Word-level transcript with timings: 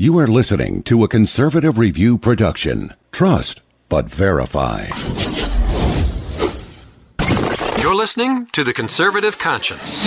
You 0.00 0.16
are 0.20 0.28
listening 0.28 0.84
to 0.84 1.02
a 1.02 1.08
Conservative 1.08 1.76
Review 1.76 2.18
production. 2.18 2.94
Trust, 3.10 3.62
but 3.88 4.08
verify. 4.08 4.86
You're 7.82 7.96
listening 7.96 8.46
to 8.52 8.62
The 8.62 8.72
Conservative 8.72 9.40
Conscience. 9.40 10.06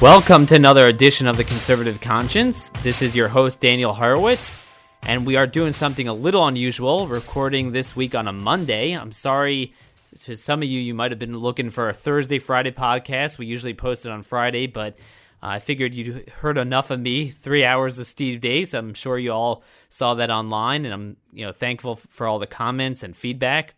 Welcome 0.00 0.46
to 0.46 0.54
another 0.54 0.86
edition 0.86 1.26
of 1.26 1.36
the 1.36 1.42
Conservative 1.42 2.00
Conscience. 2.00 2.68
This 2.84 3.02
is 3.02 3.16
your 3.16 3.26
host, 3.26 3.58
Daniel 3.58 3.92
Horowitz, 3.92 4.54
and 5.02 5.26
we 5.26 5.34
are 5.34 5.48
doing 5.48 5.72
something 5.72 6.06
a 6.06 6.14
little 6.14 6.46
unusual, 6.46 7.08
recording 7.08 7.72
this 7.72 7.96
week 7.96 8.14
on 8.14 8.28
a 8.28 8.32
Monday. 8.32 8.92
I'm 8.92 9.10
sorry 9.10 9.74
to 10.20 10.36
some 10.36 10.62
of 10.62 10.68
you, 10.68 10.78
you 10.78 10.94
might 10.94 11.10
have 11.10 11.18
been 11.18 11.36
looking 11.36 11.70
for 11.70 11.88
a 11.88 11.94
Thursday, 11.94 12.38
Friday 12.38 12.70
podcast. 12.70 13.38
We 13.38 13.46
usually 13.46 13.74
post 13.74 14.06
it 14.06 14.12
on 14.12 14.22
Friday, 14.22 14.68
but 14.68 14.96
I 15.42 15.58
figured 15.58 15.96
you'd 15.96 16.28
heard 16.28 16.58
enough 16.58 16.92
of 16.92 17.00
me, 17.00 17.30
three 17.30 17.64
hours 17.64 17.98
of 17.98 18.06
Steve 18.06 18.40
Deace. 18.40 18.74
I'm 18.74 18.94
sure 18.94 19.18
you 19.18 19.32
all 19.32 19.64
saw 19.88 20.14
that 20.14 20.30
online, 20.30 20.84
and 20.84 20.94
I'm 20.94 21.16
you 21.32 21.44
know 21.44 21.50
thankful 21.52 21.96
for 21.96 22.28
all 22.28 22.38
the 22.38 22.46
comments 22.46 23.02
and 23.02 23.16
feedback. 23.16 23.74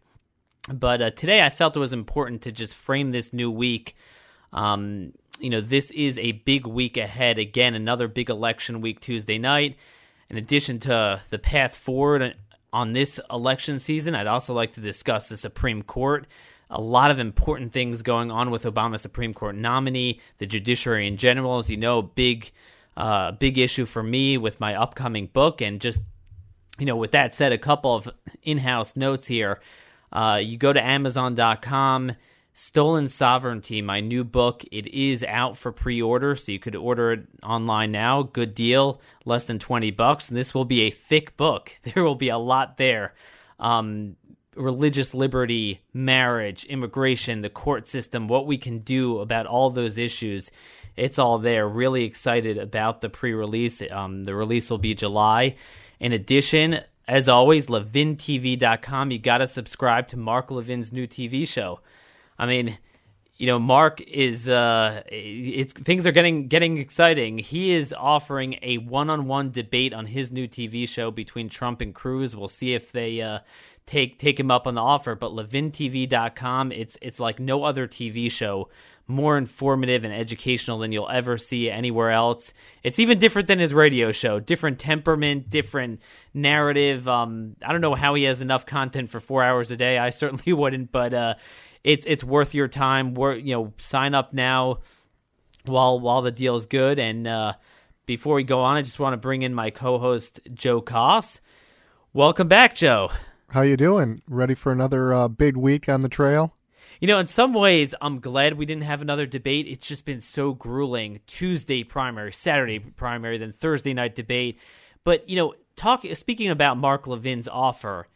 But 0.70 1.00
uh, 1.00 1.10
today, 1.12 1.42
I 1.42 1.48
felt 1.48 1.76
it 1.76 1.80
was 1.80 1.94
important 1.94 2.42
to 2.42 2.52
just 2.52 2.76
frame 2.76 3.10
this 3.10 3.32
new 3.32 3.50
week. 3.50 3.96
Um, 4.52 5.14
you 5.40 5.50
know, 5.50 5.60
this 5.60 5.90
is 5.92 6.18
a 6.18 6.32
big 6.32 6.66
week 6.66 6.96
ahead. 6.96 7.38
Again, 7.38 7.74
another 7.74 8.08
big 8.08 8.30
election 8.30 8.80
week 8.80 9.00
Tuesday 9.00 9.38
night. 9.38 9.76
In 10.28 10.36
addition 10.36 10.78
to 10.80 11.20
the 11.30 11.38
path 11.38 11.74
forward 11.74 12.36
on 12.72 12.92
this 12.92 13.18
election 13.30 13.78
season, 13.78 14.14
I'd 14.14 14.26
also 14.26 14.54
like 14.54 14.72
to 14.72 14.80
discuss 14.80 15.28
the 15.28 15.36
Supreme 15.36 15.82
Court. 15.82 16.26
A 16.68 16.80
lot 16.80 17.10
of 17.10 17.18
important 17.18 17.72
things 17.72 18.02
going 18.02 18.30
on 18.30 18.50
with 18.50 18.62
Obama 18.62 18.98
Supreme 18.98 19.34
Court 19.34 19.56
nominee, 19.56 20.20
the 20.38 20.46
judiciary 20.46 21.08
in 21.08 21.16
general. 21.16 21.58
As 21.58 21.68
you 21.68 21.76
know, 21.76 22.00
big, 22.02 22.52
uh, 22.96 23.32
big 23.32 23.58
issue 23.58 23.86
for 23.86 24.02
me 24.02 24.38
with 24.38 24.60
my 24.60 24.76
upcoming 24.76 25.26
book. 25.26 25.60
And 25.60 25.80
just, 25.80 26.02
you 26.78 26.86
know, 26.86 26.96
with 26.96 27.10
that 27.10 27.34
said, 27.34 27.52
a 27.52 27.58
couple 27.58 27.94
of 27.94 28.08
in 28.42 28.58
house 28.58 28.94
notes 28.94 29.26
here. 29.26 29.60
Uh, 30.12 30.40
you 30.42 30.58
go 30.58 30.72
to 30.72 30.82
Amazon.com 30.82 32.12
Stolen 32.62 33.08
Sovereignty, 33.08 33.80
my 33.80 34.00
new 34.00 34.22
book. 34.22 34.64
It 34.70 34.86
is 34.88 35.24
out 35.24 35.56
for 35.56 35.72
pre-order, 35.72 36.36
so 36.36 36.52
you 36.52 36.58
could 36.58 36.76
order 36.76 37.12
it 37.12 37.26
online 37.42 37.90
now. 37.90 38.22
Good 38.22 38.54
deal, 38.54 39.00
less 39.24 39.46
than 39.46 39.58
20 39.58 39.90
bucks. 39.92 40.28
And 40.28 40.36
this 40.36 40.54
will 40.54 40.66
be 40.66 40.82
a 40.82 40.90
thick 40.90 41.38
book. 41.38 41.72
There 41.82 42.04
will 42.04 42.16
be 42.16 42.28
a 42.28 42.36
lot 42.36 42.76
there. 42.76 43.14
Um, 43.58 44.16
religious 44.54 45.14
liberty, 45.14 45.80
marriage, 45.94 46.64
immigration, 46.64 47.40
the 47.40 47.48
court 47.48 47.88
system, 47.88 48.28
what 48.28 48.46
we 48.46 48.58
can 48.58 48.80
do 48.80 49.20
about 49.20 49.46
all 49.46 49.70
those 49.70 49.96
issues. 49.96 50.50
It's 50.96 51.18
all 51.18 51.38
there. 51.38 51.66
Really 51.66 52.04
excited 52.04 52.58
about 52.58 53.00
the 53.00 53.08
pre-release. 53.08 53.82
Um, 53.90 54.24
the 54.24 54.34
release 54.34 54.68
will 54.68 54.76
be 54.76 54.94
July. 54.94 55.56
In 55.98 56.12
addition, 56.12 56.80
as 57.08 57.26
always, 57.26 57.68
LevinTV.com. 57.68 59.12
You 59.12 59.18
got 59.18 59.38
to 59.38 59.46
subscribe 59.46 60.08
to 60.08 60.18
Mark 60.18 60.50
Levin's 60.50 60.92
new 60.92 61.06
TV 61.06 61.48
show. 61.48 61.80
I 62.40 62.46
mean, 62.46 62.78
you 63.36 63.46
know, 63.46 63.58
Mark 63.58 64.00
is 64.00 64.48
uh, 64.48 65.02
it's 65.06 65.74
things 65.74 66.06
are 66.06 66.12
getting 66.12 66.48
getting 66.48 66.78
exciting. 66.78 67.36
He 67.36 67.72
is 67.72 67.92
offering 67.92 68.58
a 68.62 68.78
one-on-one 68.78 69.50
debate 69.50 69.92
on 69.92 70.06
his 70.06 70.32
new 70.32 70.48
TV 70.48 70.88
show 70.88 71.10
between 71.10 71.50
Trump 71.50 71.82
and 71.82 71.94
Cruz. 71.94 72.34
We'll 72.34 72.48
see 72.48 72.72
if 72.72 72.92
they 72.92 73.20
uh, 73.20 73.40
take 73.84 74.18
take 74.18 74.40
him 74.40 74.50
up 74.50 74.66
on 74.66 74.74
the 74.74 74.80
offer. 74.80 75.14
But 75.14 75.32
LevinTV.com, 75.32 76.72
it's 76.72 76.96
it's 77.02 77.20
like 77.20 77.38
no 77.38 77.64
other 77.64 77.86
TV 77.86 78.30
show. 78.30 78.70
More 79.06 79.36
informative 79.36 80.04
and 80.04 80.14
educational 80.14 80.78
than 80.78 80.92
you'll 80.92 81.10
ever 81.10 81.36
see 81.36 81.68
anywhere 81.68 82.12
else. 82.12 82.54
It's 82.84 82.98
even 82.98 83.18
different 83.18 83.48
than 83.48 83.58
his 83.58 83.74
radio 83.74 84.12
show. 84.12 84.38
Different 84.38 84.78
temperament, 84.78 85.50
different 85.50 86.00
narrative. 86.32 87.06
Um, 87.06 87.56
I 87.60 87.72
don't 87.72 87.80
know 87.80 87.96
how 87.96 88.14
he 88.14 88.22
has 88.24 88.40
enough 88.40 88.64
content 88.64 89.10
for 89.10 89.18
four 89.18 89.42
hours 89.42 89.70
a 89.70 89.76
day. 89.76 89.98
I 89.98 90.08
certainly 90.10 90.52
wouldn't, 90.52 90.90
but 90.92 91.12
uh, 91.12 91.34
it's 91.84 92.06
it's 92.06 92.24
worth 92.24 92.54
your 92.54 92.68
time. 92.68 93.14
We're, 93.14 93.34
you 93.34 93.54
know, 93.54 93.72
sign 93.78 94.14
up 94.14 94.32
now 94.32 94.78
while 95.64 96.00
while 96.00 96.22
the 96.22 96.32
deal 96.32 96.56
is 96.56 96.66
good. 96.66 96.98
And 96.98 97.26
uh, 97.26 97.54
before 98.06 98.34
we 98.34 98.44
go 98.44 98.60
on, 98.60 98.76
I 98.76 98.82
just 98.82 98.98
want 98.98 99.14
to 99.14 99.18
bring 99.18 99.42
in 99.42 99.54
my 99.54 99.70
co-host 99.70 100.40
Joe 100.52 100.82
Koss. 100.82 101.40
Welcome 102.12 102.48
back, 102.48 102.74
Joe. 102.74 103.10
How 103.50 103.62
you 103.62 103.76
doing? 103.76 104.22
Ready 104.28 104.54
for 104.54 104.72
another 104.72 105.12
uh, 105.12 105.28
big 105.28 105.56
week 105.56 105.88
on 105.88 106.02
the 106.02 106.08
trail? 106.08 106.54
You 107.00 107.08
know, 107.08 107.18
in 107.18 107.28
some 107.28 107.54
ways, 107.54 107.94
I'm 108.02 108.20
glad 108.20 108.58
we 108.58 108.66
didn't 108.66 108.82
have 108.82 109.00
another 109.00 109.24
debate. 109.24 109.66
It's 109.66 109.88
just 109.88 110.04
been 110.04 110.20
so 110.20 110.52
grueling. 110.52 111.20
Tuesday 111.26 111.82
primary, 111.82 112.32
Saturday 112.32 112.78
primary, 112.78 113.38
then 113.38 113.52
Thursday 113.52 113.94
night 113.94 114.14
debate. 114.14 114.58
But 115.02 115.28
you 115.28 115.36
know, 115.36 115.54
talk 115.76 116.04
speaking 116.12 116.50
about 116.50 116.76
Mark 116.76 117.06
Levin's 117.06 117.48
offer. 117.48 118.06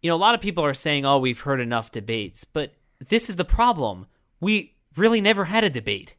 You 0.00 0.08
know, 0.08 0.16
a 0.16 0.16
lot 0.16 0.34
of 0.34 0.40
people 0.40 0.64
are 0.64 0.74
saying, 0.74 1.04
"Oh, 1.04 1.18
we've 1.18 1.40
heard 1.40 1.60
enough 1.60 1.90
debates," 1.90 2.44
but 2.44 2.74
this 3.08 3.28
is 3.28 3.36
the 3.36 3.44
problem. 3.44 4.06
We 4.40 4.74
really 4.96 5.20
never 5.20 5.46
had 5.46 5.64
a 5.64 5.70
debate. 5.70 6.16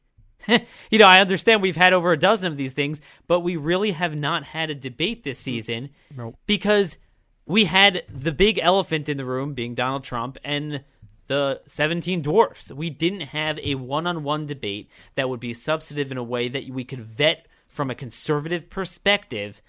you 0.48 1.00
know, 1.00 1.08
I 1.08 1.22
understand 1.22 1.62
we've 1.62 1.76
had 1.76 1.94
over 1.94 2.12
a 2.12 2.20
dozen 2.20 2.52
of 2.52 2.58
these 2.58 2.74
things, 2.74 3.02
but 3.28 3.40
we 3.40 3.56
really 3.56 3.92
have 3.92 4.16
not 4.16 4.44
had 4.44 4.70
a 4.70 4.76
debate 4.76 5.24
this 5.24 5.40
mm, 5.40 5.44
season 5.44 5.90
nope. 6.16 6.36
because 6.46 6.98
we 7.46 7.66
had 7.66 8.04
the 8.10 8.32
big 8.32 8.60
elephant 8.60 9.10
in 9.10 9.18
the 9.18 9.26
room 9.26 9.54
being 9.54 9.76
Donald 9.76 10.04
Trump 10.04 10.38
and 10.44 10.84
the 11.28 11.62
17 11.66 12.22
dwarfs. 12.22 12.72
We 12.72 12.90
didn't 12.90 13.22
have 13.22 13.60
a 13.60 13.76
one 13.76 14.08
on 14.08 14.24
one 14.24 14.46
debate 14.46 14.90
that 15.16 15.30
would 15.30 15.40
be 15.40 15.54
substantive 15.54 16.12
in 16.12 16.18
a 16.18 16.24
way 16.24 16.48
that 16.48 16.70
we 16.70 16.84
could 16.84 17.02
vet 17.02 17.48
from 17.68 17.90
a 17.90 17.96
conservative 17.96 18.70
perspective 18.70 19.62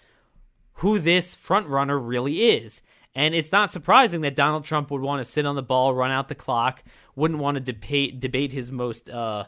who 0.75 0.99
this 0.99 1.34
front 1.34 1.66
runner 1.69 1.99
really 1.99 2.50
is. 2.50 2.83
And 3.16 3.34
it's 3.34 3.50
not 3.50 3.72
surprising 3.72 4.21
that 4.21 4.37
Donald 4.37 4.65
Trump 4.65 4.91
would 4.91 5.00
want 5.00 5.21
to 5.21 5.25
sit 5.25 5.47
on 5.47 5.56
the 5.56 5.62
ball, 5.62 5.94
run 5.94 6.10
out 6.10 6.28
the 6.28 6.34
clock, 6.34 6.84
wouldn't 7.16 7.41
want 7.41 7.54
to 7.56 7.60
debate 7.62 8.21
debate 8.21 8.53
his 8.53 8.71
most 8.71 9.09
uh, 9.09 9.47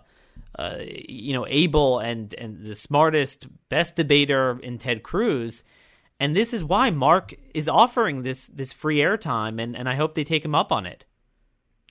uh, 0.59 0.77
you 0.81 1.35
know 1.35 1.47
able 1.47 1.99
and 1.99 2.35
and 2.35 2.65
the 2.65 2.75
smartest, 2.75 3.47
best 3.69 3.95
debater 3.95 4.59
in 4.63 4.79
Ted 4.79 5.03
Cruz. 5.03 5.65
And 6.19 6.35
this 6.35 6.55
is 6.55 6.65
why 6.65 6.89
Mark 6.89 7.35
is 7.53 7.69
offering 7.69 8.23
this 8.23 8.47
this 8.47 8.73
free 8.73 8.99
airtime, 8.99 9.63
and, 9.63 9.77
and 9.77 9.87
I 9.87 9.97
hope 9.97 10.15
they 10.15 10.25
take 10.25 10.47
him 10.47 10.55
up 10.55 10.73
on 10.73 10.87
it. 10.87 11.05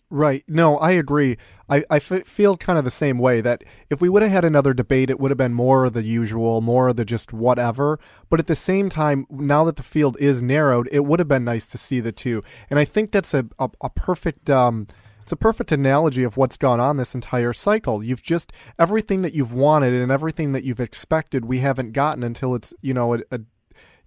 Right. 0.10 0.46
No, 0.48 0.78
I 0.78 0.92
agree. 0.92 1.38
I, 1.70 1.84
I 1.90 1.98
f- 1.98 2.26
feel 2.26 2.56
kind 2.56 2.80
of 2.80 2.86
the 2.86 2.92
same 2.92 3.20
way 3.20 3.42
that 3.42 3.64
if 3.90 4.00
we 4.00 4.08
would 4.08 4.22
have 4.22 4.32
had 4.32 4.46
another 4.46 4.74
debate, 4.74 5.10
it 5.10 5.20
would 5.20 5.32
have 5.32 5.38
been 5.38 5.54
more 5.54 5.84
of 5.84 5.94
the 5.94 6.04
usual, 6.04 6.62
more 6.62 6.88
of 6.88 6.96
the 6.96 7.04
just 7.04 7.34
whatever. 7.34 8.00
But 8.30 8.40
at 8.40 8.48
the 8.48 8.56
same 8.56 8.88
time, 8.88 9.28
now 9.30 9.66
that 9.66 9.76
the 9.76 9.84
field 9.84 10.16
is 10.18 10.42
narrowed, 10.42 10.88
it 10.94 11.04
would 11.04 11.20
have 11.20 11.28
been 11.28 11.44
nice 11.44 11.68
to 11.68 11.78
see 11.78 12.00
the 12.00 12.14
two. 12.14 12.42
And 12.70 12.80
I 12.80 12.86
think 12.86 13.12
that's 13.12 13.34
a, 13.34 13.48
a, 13.60 13.70
a 13.82 13.90
perfect. 13.90 14.50
Um, 14.50 14.88
it's 15.24 15.34
a 15.34 15.36
perfect 15.36 15.74
analogy 15.74 16.24
of 16.24 16.38
what's 16.38 16.56
gone 16.56 16.80
on 16.80 16.96
this 16.96 17.14
entire 17.14 17.52
cycle. 17.52 18.02
You've 18.02 18.24
just 18.24 18.54
everything 18.80 19.24
that 19.24 19.34
you've 19.34 19.52
wanted 19.52 19.94
and 19.94 20.10
everything 20.10 20.54
that 20.54 20.64
you've 20.64 20.80
expected, 20.80 21.44
we 21.44 21.60
haven't 21.60 21.92
gotten 21.92 22.24
until 22.24 22.56
it's 22.56 22.74
you 22.82 22.94
know 22.94 23.16
a, 23.16 23.20
a 23.30 23.42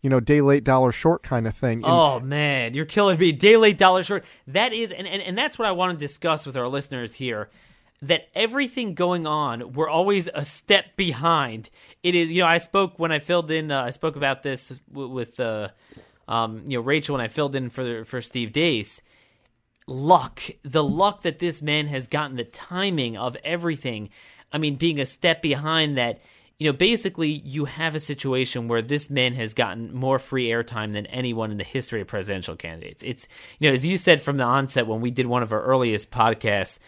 you 0.03 0.09
know, 0.09 0.21
day 0.21 0.41
late, 0.41 0.65
dollar 0.65 0.93
short 0.93 1.23
kind 1.23 1.47
of 1.47 1.55
thing. 1.55 1.79
And 1.79 1.87
oh 1.87 2.21
man, 2.21 2.75
you're 2.75 2.87
killing 2.87 3.19
me. 3.19 3.33
Day 3.33 3.57
late, 3.57 3.79
dollar 3.79 4.03
short. 4.03 4.25
That 4.47 4.73
is, 4.73 4.93
and, 4.93 5.07
and, 5.07 5.23
and 5.23 5.37
that's 5.37 5.59
what 5.59 5.69
I 5.69 5.73
want 5.73 5.99
to 5.99 6.05
discuss 6.05 6.47
with 6.47 6.57
our 6.57 6.69
listeners 6.69 7.15
here. 7.15 7.51
That 8.03 8.29
everything 8.35 8.95
going 8.95 9.27
on, 9.27 9.75
we're 9.75 9.89
always 9.89 10.29
a 10.33 10.43
step 10.43 10.97
behind. 10.97 11.69
It 12.03 12.15
is, 12.15 12.31
you 12.31 12.41
know, 12.41 12.47
I 12.47 12.57
spoke 12.57 12.99
when 12.99 13.13
I 13.13 13.19
filled 13.19 13.51
in. 13.51 13.71
Uh, 13.71 13.85
I 13.85 13.91
spoke 13.91 14.17
about 14.17 14.43
this 14.43 14.81
with, 14.91 15.39
uh, 15.39 15.69
um, 16.27 16.63
you 16.67 16.79
know, 16.79 16.83
Rachel 16.83 17.15
when 17.15 17.21
I 17.21 17.29
filled 17.29 17.55
in 17.55 17.69
for 17.69 18.05
for 18.07 18.23
Steve 18.23 18.53
Deace. 18.53 19.03
Luck, 19.87 20.41
the 20.63 20.85
luck 20.85 21.23
that 21.23 21.41
this 21.41 21.61
man 21.61 21.89
has 21.89 22.09
gotten, 22.09 22.37
the 22.37 22.45
timing 22.45 23.19
of 23.19 23.37
everything. 23.45 24.09
I 24.51 24.57
mean, 24.57 24.77
being 24.77 24.99
a 24.99 25.05
step 25.05 25.43
behind 25.43 25.99
that 25.99 26.21
you 26.61 26.71
know, 26.71 26.77
basically, 26.77 27.31
you 27.31 27.65
have 27.65 27.95
a 27.95 28.01
situation 28.01 28.69
where 28.69 28.83
this 28.83 29.09
man 29.09 29.33
has 29.33 29.55
gotten 29.55 29.95
more 29.95 30.19
free 30.19 30.49
airtime 30.49 30.93
than 30.93 31.07
anyone 31.07 31.51
in 31.51 31.57
the 31.57 31.65
history 31.65 32.03
of 32.03 32.07
presidential 32.07 32.55
candidates. 32.55 33.03
It's, 33.03 33.27
you 33.59 33.69
know, 33.69 33.75
as 33.75 33.85
you 33.85 33.97
said 33.97 34.21
from 34.21 34.37
the 34.37 34.45
onset 34.45 34.87
when 34.87 35.01
we 35.01 35.11
did 35.11 35.25
one 35.25 35.43
of 35.43 35.53
our 35.53 35.63
earliest 35.63 36.11
podcasts, 36.11 36.79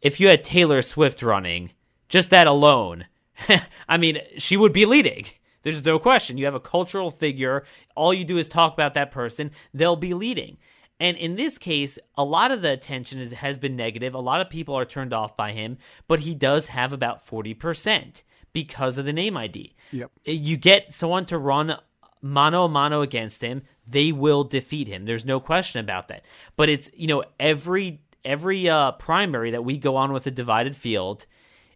if 0.00 0.20
you 0.20 0.28
had 0.28 0.44
Taylor 0.44 0.80
Swift 0.80 1.22
running, 1.22 1.72
just 2.08 2.30
that 2.30 2.46
alone, 2.46 3.06
I 3.88 3.96
mean, 3.96 4.20
she 4.38 4.56
would 4.56 4.72
be 4.72 4.86
leading. 4.86 5.26
There's 5.64 5.84
no 5.84 5.98
question. 5.98 6.38
You 6.38 6.44
have 6.44 6.54
a 6.54 6.60
cultural 6.60 7.10
figure. 7.10 7.64
All 7.96 8.14
you 8.14 8.24
do 8.24 8.38
is 8.38 8.46
talk 8.46 8.74
about 8.74 8.94
that 8.94 9.10
person, 9.10 9.50
they'll 9.74 9.96
be 9.96 10.14
leading. 10.14 10.58
And 11.00 11.16
in 11.16 11.34
this 11.34 11.58
case, 11.58 11.98
a 12.16 12.22
lot 12.22 12.52
of 12.52 12.62
the 12.62 12.70
attention 12.70 13.18
is, 13.18 13.32
has 13.32 13.58
been 13.58 13.74
negative. 13.74 14.14
A 14.14 14.20
lot 14.20 14.40
of 14.40 14.48
people 14.48 14.76
are 14.76 14.84
turned 14.84 15.12
off 15.12 15.36
by 15.36 15.50
him, 15.50 15.78
but 16.06 16.20
he 16.20 16.32
does 16.32 16.68
have 16.68 16.92
about 16.92 17.26
40% 17.26 18.22
because 18.56 18.96
of 18.96 19.04
the 19.04 19.12
name 19.12 19.36
ID. 19.36 19.74
Yep. 19.92 20.10
You 20.24 20.56
get 20.56 20.90
someone 20.90 21.26
to 21.26 21.36
run 21.36 21.76
mano 22.22 22.64
a 22.64 22.68
mano 22.70 23.02
against 23.02 23.42
him, 23.42 23.62
they 23.86 24.12
will 24.12 24.44
defeat 24.44 24.88
him. 24.88 25.04
There's 25.04 25.26
no 25.26 25.40
question 25.40 25.78
about 25.78 26.08
that. 26.08 26.24
But 26.56 26.70
it's, 26.70 26.90
you 26.94 27.06
know, 27.06 27.22
every 27.38 28.00
every 28.24 28.66
uh, 28.66 28.92
primary 28.92 29.50
that 29.50 29.62
we 29.62 29.76
go 29.76 29.96
on 29.96 30.14
with 30.14 30.26
a 30.26 30.30
divided 30.30 30.74
field, 30.74 31.26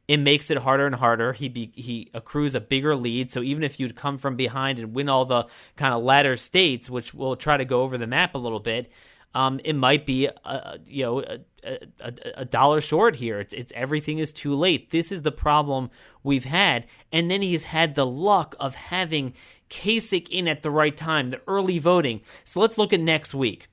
it 0.09 0.17
makes 0.17 0.50
it 0.50 0.56
harder 0.56 0.87
and 0.87 0.94
harder. 0.94 1.35
He 1.35 1.50
be, 1.50 1.71
he 1.75 2.11
accrues 2.15 2.55
a 2.55 2.61
bigger 2.62 2.97
lead. 2.97 3.31
So 3.31 3.43
even 3.43 3.62
if 3.62 3.79
you'd 3.79 3.94
come 3.94 4.17
from 4.17 4.37
behind 4.37 4.79
and 4.79 4.94
win 4.94 5.11
all 5.11 5.26
the 5.26 5.47
kind 5.76 5.93
of 5.93 6.03
latter 6.03 6.35
states, 6.38 6.88
which 6.88 7.12
we'll 7.12 7.37
try 7.37 7.59
to 7.59 7.67
go 7.67 7.83
over 7.83 7.99
the 7.99 8.06
map 8.06 8.35
a 8.35 8.38
little 8.38 8.59
bit, 8.59 8.91
um, 9.35 9.61
it 9.65 9.75
might 9.75 10.06
be 10.06 10.26
a, 10.26 10.79
you 10.87 11.05
know 11.05 11.25
a, 11.62 12.12
a, 12.37 12.45
dollar 12.45 12.81
short 12.81 13.17
here. 13.17 13.41
It's 13.41 13.53
it's 13.53 13.73
everything 13.75 14.19
is 14.19 14.33
too 14.33 14.55
late. 14.55 14.91
This 14.91 15.12
is 15.12 15.23
the 15.23 15.33
problem 15.33 15.91
we've 16.23 16.45
had, 16.45 16.87
and 17.12 17.31
then 17.31 17.43
he's 17.43 17.65
had 17.65 17.95
the 17.95 18.07
luck 18.07 18.55
of 18.59 18.75
having 18.75 19.35
Kasich 19.69 20.29
in 20.29 20.49
at 20.49 20.62
the 20.62 20.71
right 20.71 20.97
time, 20.97 21.31
the 21.31 21.41
early 21.47 21.79
voting. 21.79 22.21
So 22.45 22.61
let's 22.61 22.79
look 22.79 22.93
at 22.93 23.01
next 23.01 23.35
week. 23.35 23.69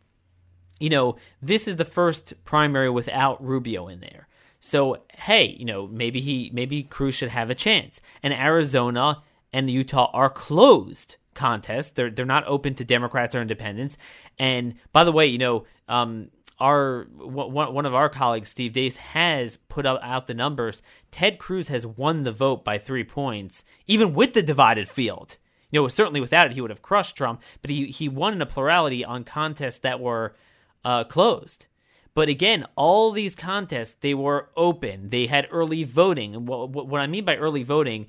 You 0.80 0.90
know, 0.90 1.18
this 1.42 1.68
is 1.68 1.78
the 1.78 1.86
first 1.86 2.34
primary 2.46 2.90
without 2.90 3.44
Rubio 3.44 3.88
in 3.88 4.00
there. 4.00 4.28
So 4.60 5.04
hey, 5.14 5.56
you 5.58 5.66
know 5.66 5.88
maybe 5.88 6.20
he 6.20 6.52
maybe 6.54 6.84
Cruz 6.84 7.16
should 7.16 7.30
have 7.30 7.50
a 7.50 7.56
chance. 7.56 8.02
And 8.22 8.34
Arizona 8.34 9.24
and 9.54 9.70
Utah 9.70 10.12
are 10.14 10.30
closed 10.30 11.16
contests. 11.34 11.92
They're 11.92 12.10
they're 12.10 12.26
not 12.26 12.46
open 12.48 12.74
to 12.76 12.84
Democrats 12.84 13.36
or 13.36 13.42
independents. 13.42 13.98
And 14.38 14.76
by 14.92 15.04
the 15.04 15.12
way, 15.12 15.28
you 15.28 15.38
know, 15.38 15.66
um, 15.88 16.30
our 16.60 17.08
one 17.12 17.74
one 17.74 17.86
of 17.86 17.94
our 17.94 18.10
colleagues, 18.10 18.50
Steve 18.50 18.74
Deace, 18.74 18.98
has 18.98 19.58
put 19.70 19.86
out 19.86 20.28
the 20.28 20.34
numbers. 20.34 20.82
Ted 21.12 21.38
Cruz 21.38 21.68
has 21.68 21.86
won 21.86 22.24
the 22.24 22.32
vote 22.32 22.64
by 22.64 22.78
three 22.78 23.04
points, 23.04 23.64
even 23.86 24.14
with 24.14 24.34
the 24.34 24.44
divided 24.44 24.90
field. 24.90 25.38
You 25.70 25.82
know, 25.82 25.88
certainly 25.88 26.22
without 26.22 26.48
it, 26.48 26.54
he 26.54 26.62
would 26.62 26.70
have 26.70 26.82
crushed 26.82 27.16
Trump. 27.16 27.42
But 27.62 27.72
he 27.72 27.88
he 27.88 28.10
won 28.10 28.34
in 28.34 28.42
a 28.42 28.46
plurality 28.46 29.06
on 29.06 29.24
contests 29.24 29.80
that 29.80 30.00
were 30.00 30.36
uh, 30.84 31.04
closed. 31.04 31.68
But 32.14 32.30
again, 32.30 32.66
all 32.76 33.12
these 33.12 33.36
contests 33.36 33.94
they 33.94 34.14
were 34.14 34.50
open. 34.56 35.10
They 35.10 35.28
had 35.28 35.48
early 35.52 35.84
voting. 35.84 36.46
What, 36.48 36.70
what 36.72 37.02
I 37.02 37.08
mean 37.08 37.26
by 37.26 37.38
early 37.38 37.64
voting 37.64 38.08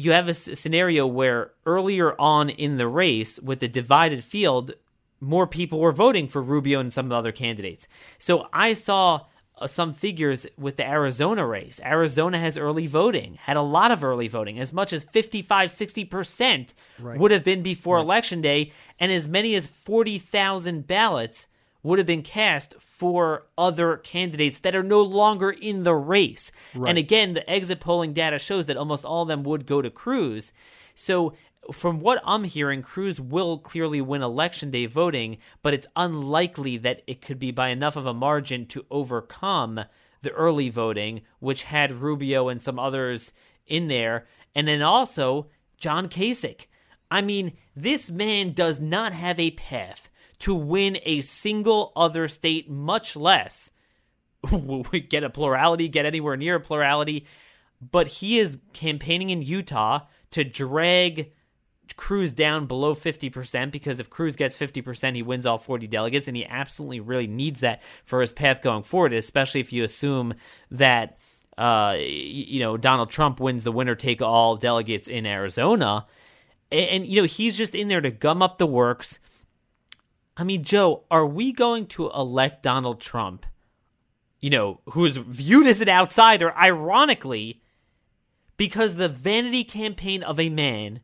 you 0.00 0.12
have 0.12 0.28
a 0.28 0.34
scenario 0.34 1.06
where 1.06 1.50
earlier 1.66 2.18
on 2.18 2.48
in 2.48 2.78
the 2.78 2.88
race 2.88 3.38
with 3.38 3.60
the 3.60 3.68
divided 3.68 4.24
field, 4.24 4.72
more 5.20 5.46
people 5.46 5.78
were 5.78 5.92
voting 5.92 6.26
for 6.26 6.42
Rubio 6.42 6.80
and 6.80 6.92
some 6.92 7.06
of 7.06 7.10
the 7.10 7.16
other 7.16 7.32
candidates. 7.32 7.86
So 8.18 8.48
I 8.52 8.74
saw 8.74 9.26
uh, 9.58 9.66
some 9.66 9.92
figures 9.92 10.46
with 10.56 10.76
the 10.76 10.88
Arizona 10.88 11.46
race. 11.46 11.80
Arizona 11.84 12.38
has 12.38 12.56
early 12.56 12.86
voting, 12.86 13.34
had 13.34 13.56
a 13.56 13.62
lot 13.62 13.90
of 13.90 14.02
early 14.02 14.28
voting, 14.28 14.58
as 14.58 14.72
much 14.72 14.92
as 14.92 15.04
55, 15.04 15.70
60% 15.70 16.72
right. 16.98 17.18
would 17.18 17.30
have 17.30 17.44
been 17.44 17.62
before 17.62 17.96
right. 17.96 18.04
election 18.04 18.40
day, 18.40 18.72
and 18.98 19.12
as 19.12 19.28
many 19.28 19.54
as 19.54 19.66
40,000 19.66 20.86
ballots 20.86 21.46
would 21.82 21.98
have 21.98 22.06
been 22.06 22.22
cast 22.22 22.74
for 22.78 23.46
other 23.56 23.96
candidates 23.98 24.58
that 24.60 24.74
are 24.74 24.82
no 24.82 25.02
longer 25.02 25.50
in 25.50 25.82
the 25.82 25.94
race. 25.94 26.52
Right. 26.74 26.90
And 26.90 26.98
again, 26.98 27.32
the 27.32 27.48
exit 27.48 27.80
polling 27.80 28.12
data 28.12 28.38
shows 28.38 28.66
that 28.66 28.76
almost 28.76 29.04
all 29.04 29.22
of 29.22 29.28
them 29.28 29.42
would 29.44 29.66
go 29.66 29.80
to 29.80 29.90
Cruz. 29.90 30.52
So, 30.94 31.34
from 31.72 32.00
what 32.00 32.22
I'm 32.24 32.44
hearing, 32.44 32.82
Cruz 32.82 33.20
will 33.20 33.58
clearly 33.58 34.00
win 34.00 34.22
election 34.22 34.70
day 34.70 34.86
voting, 34.86 35.38
but 35.62 35.74
it's 35.74 35.86
unlikely 35.96 36.76
that 36.78 37.02
it 37.06 37.20
could 37.20 37.38
be 37.38 37.50
by 37.50 37.68
enough 37.68 37.96
of 37.96 38.06
a 38.06 38.14
margin 38.14 38.66
to 38.66 38.86
overcome 38.90 39.80
the 40.22 40.30
early 40.30 40.68
voting, 40.68 41.22
which 41.38 41.64
had 41.64 41.92
Rubio 41.92 42.48
and 42.48 42.60
some 42.60 42.78
others 42.78 43.32
in 43.66 43.88
there. 43.88 44.26
And 44.54 44.68
then 44.68 44.82
also, 44.82 45.48
John 45.76 46.08
Kasich. 46.08 46.66
I 47.10 47.22
mean, 47.22 47.56
this 47.74 48.10
man 48.10 48.52
does 48.52 48.80
not 48.80 49.12
have 49.12 49.40
a 49.40 49.50
path 49.52 50.10
to 50.40 50.54
win 50.54 50.98
a 51.04 51.20
single 51.20 51.92
other 51.96 52.28
state, 52.28 52.70
much 52.70 53.16
less 53.16 53.70
get 55.08 55.24
a 55.24 55.30
plurality, 55.30 55.88
get 55.88 56.06
anywhere 56.06 56.36
near 56.36 56.56
a 56.56 56.60
plurality. 56.60 57.26
But 57.80 58.08
he 58.08 58.38
is 58.38 58.58
campaigning 58.72 59.30
in 59.30 59.42
Utah 59.42 60.00
to 60.30 60.44
drag 60.44 61.32
Cruz 61.96 62.32
down 62.32 62.66
below 62.66 62.94
50% 62.94 63.70
because 63.70 64.00
if 64.00 64.10
Cruz 64.10 64.36
gets 64.36 64.56
50%, 64.56 65.14
he 65.14 65.22
wins 65.22 65.46
all 65.46 65.58
40 65.58 65.86
delegates, 65.86 66.28
and 66.28 66.36
he 66.36 66.44
absolutely 66.44 67.00
really 67.00 67.26
needs 67.26 67.60
that 67.60 67.82
for 68.04 68.20
his 68.20 68.32
path 68.32 68.62
going 68.62 68.82
forward, 68.82 69.12
especially 69.12 69.60
if 69.60 69.72
you 69.72 69.84
assume 69.84 70.34
that. 70.70 71.16
Uh, 71.58 71.94
you 71.98 72.58
know, 72.58 72.78
Donald 72.78 73.10
Trump 73.10 73.38
wins 73.38 73.64
the 73.64 73.72
winner 73.72 73.94
take 73.94 74.22
all 74.22 74.56
delegates 74.56 75.08
in 75.08 75.26
Arizona. 75.26 76.06
And, 76.72 76.88
and, 76.88 77.06
you 77.06 77.20
know, 77.20 77.26
he's 77.26 77.58
just 77.58 77.74
in 77.74 77.88
there 77.88 78.00
to 78.00 78.10
gum 78.10 78.40
up 78.40 78.56
the 78.56 78.66
works, 78.66 79.18
I 80.40 80.42
mean, 80.44 80.64
Joe, 80.64 81.04
are 81.10 81.26
we 81.26 81.52
going 81.52 81.84
to 81.88 82.10
elect 82.12 82.62
Donald 82.62 82.98
Trump, 82.98 83.44
you 84.40 84.48
know, 84.48 84.80
who 84.92 85.04
is 85.04 85.18
viewed 85.18 85.66
as 85.66 85.82
an 85.82 85.90
outsider, 85.90 86.56
ironically, 86.56 87.60
because 88.56 88.94
the 88.94 89.10
vanity 89.10 89.64
campaign 89.64 90.22
of 90.22 90.40
a 90.40 90.48
man 90.48 91.00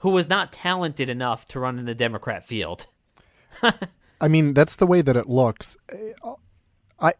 who 0.00 0.10
was 0.10 0.28
not 0.28 0.52
talented 0.52 1.08
enough 1.08 1.46
to 1.46 1.60
run 1.60 1.78
in 1.78 1.86
the 1.86 1.94
Democrat 1.94 2.44
field? 2.44 2.86
I 4.20 4.28
mean, 4.28 4.52
that's 4.54 4.76
the 4.76 4.86
way 4.86 5.00
that 5.00 5.16
it 5.16 5.28
looks. 5.28 5.76
I 6.98 7.12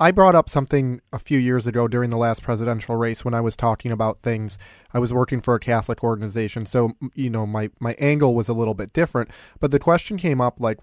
I 0.00 0.12
brought 0.12 0.36
up 0.36 0.48
something 0.48 1.00
a 1.12 1.18
few 1.18 1.38
years 1.38 1.66
ago 1.66 1.88
during 1.88 2.10
the 2.10 2.16
last 2.16 2.42
presidential 2.42 2.94
race 2.94 3.24
when 3.24 3.34
I 3.34 3.40
was 3.40 3.56
talking 3.56 3.90
about 3.90 4.22
things. 4.22 4.56
I 4.94 5.00
was 5.00 5.12
working 5.12 5.40
for 5.40 5.54
a 5.54 5.60
Catholic 5.60 6.04
organization, 6.04 6.66
so 6.66 6.92
you 7.14 7.30
know 7.30 7.46
my 7.46 7.70
my 7.80 7.94
angle 7.98 8.34
was 8.34 8.48
a 8.48 8.54
little 8.54 8.74
bit 8.74 8.92
different. 8.92 9.30
But 9.60 9.70
the 9.70 9.80
question 9.80 10.16
came 10.16 10.40
up 10.40 10.60
like, 10.60 10.78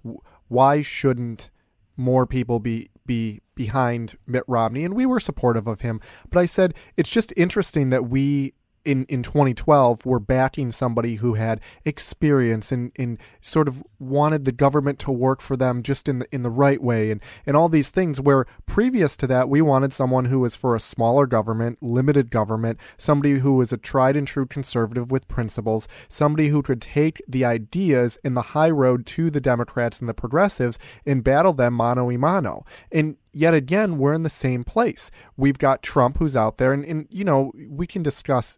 why 0.48 0.82
shouldn't 0.82 1.50
more 1.96 2.26
people 2.26 2.60
be 2.60 2.90
be 3.06 3.42
behind 3.56 4.16
Mitt 4.28 4.44
Romney? 4.48 4.84
And 4.84 4.94
we 4.94 5.06
were 5.06 5.22
supportive 5.22 5.68
of 5.68 5.82
him, 5.82 6.02
but 6.30 6.40
I 6.40 6.46
said 6.46 6.74
it's 6.98 7.12
just 7.12 7.34
interesting 7.38 7.92
that 7.92 8.10
we 8.10 8.54
in, 8.86 9.06
in 9.06 9.24
2012 9.24 10.06
were 10.06 10.20
backing 10.20 10.72
somebody 10.72 11.16
who 11.16 11.34
had 11.34 11.60
experience 11.84 12.72
and, 12.72 12.92
and 12.98 13.18
sort 13.42 13.68
of 13.68 13.84
wanted 14.00 14.46
the 14.46 14.52
government 14.52 15.00
to 15.00 15.12
work 15.12 15.42
for 15.42 15.58
them 15.58 15.84
just 15.84 16.08
in 16.08 16.20
the 16.20 16.28
in 16.32 16.44
the 16.44 16.50
right 16.50 16.82
way 16.82 17.12
and, 17.12 17.22
and 17.46 17.58
all 17.58 17.70
these 17.70 17.90
things 17.90 18.22
where 18.22 18.46
previous 18.66 19.16
to 19.18 19.28
that 19.28 19.50
we 19.50 19.62
wanted 19.62 19.94
someone 19.94 20.26
who 20.26 20.40
was 20.40 20.56
for 20.56 20.76
a 20.76 20.80
smaller 20.80 21.26
government, 21.26 21.78
limited 21.82 22.30
government, 22.30 22.80
somebody 22.98 23.40
who 23.40 23.56
was 23.56 23.72
a 23.72 23.78
tried 23.78 24.16
and 24.16 24.28
true 24.28 24.46
conservative 24.46 25.12
with 25.12 25.28
principles, 25.28 25.88
somebody 26.10 26.50
who 26.50 26.62
could 26.62 26.82
take 26.82 27.22
the 27.28 27.46
ideas 27.46 28.18
in 28.24 28.34
the 28.34 28.42
high 28.42 28.70
road 28.70 29.06
to 29.06 29.30
the 29.30 29.42
Democrats 29.42 30.00
and 30.00 30.08
the 30.08 30.14
progressives 30.14 30.78
and 31.06 31.24
battle 31.24 31.54
them 31.54 31.74
mano 31.74 32.10
a 32.10 32.18
mano. 32.18 32.66
And 32.92 33.18
yet 33.34 33.54
again, 33.54 33.98
we're 33.98 34.14
in 34.14 34.24
the 34.24 34.30
same 34.30 34.64
place. 34.64 35.12
We've 35.38 35.58
got 35.58 35.84
Trump 35.84 36.18
who's 36.18 36.36
out 36.36 36.58
there, 36.58 36.74
and, 36.74 36.84
and 36.86 37.08
you 37.10 37.24
know, 37.24 37.52
we 37.70 37.88
can 37.88 38.04
discuss 38.04 38.58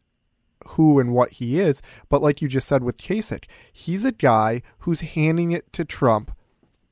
who 0.69 0.99
and 0.99 1.13
what 1.13 1.33
he 1.33 1.59
is. 1.59 1.81
But 2.09 2.21
like 2.21 2.41
you 2.41 2.47
just 2.47 2.67
said 2.67 2.83
with 2.83 2.97
Kasich, 2.97 3.45
he's 3.71 4.05
a 4.05 4.11
guy 4.11 4.61
who's 4.79 5.01
handing 5.01 5.51
it 5.51 5.71
to 5.73 5.85
Trump 5.85 6.31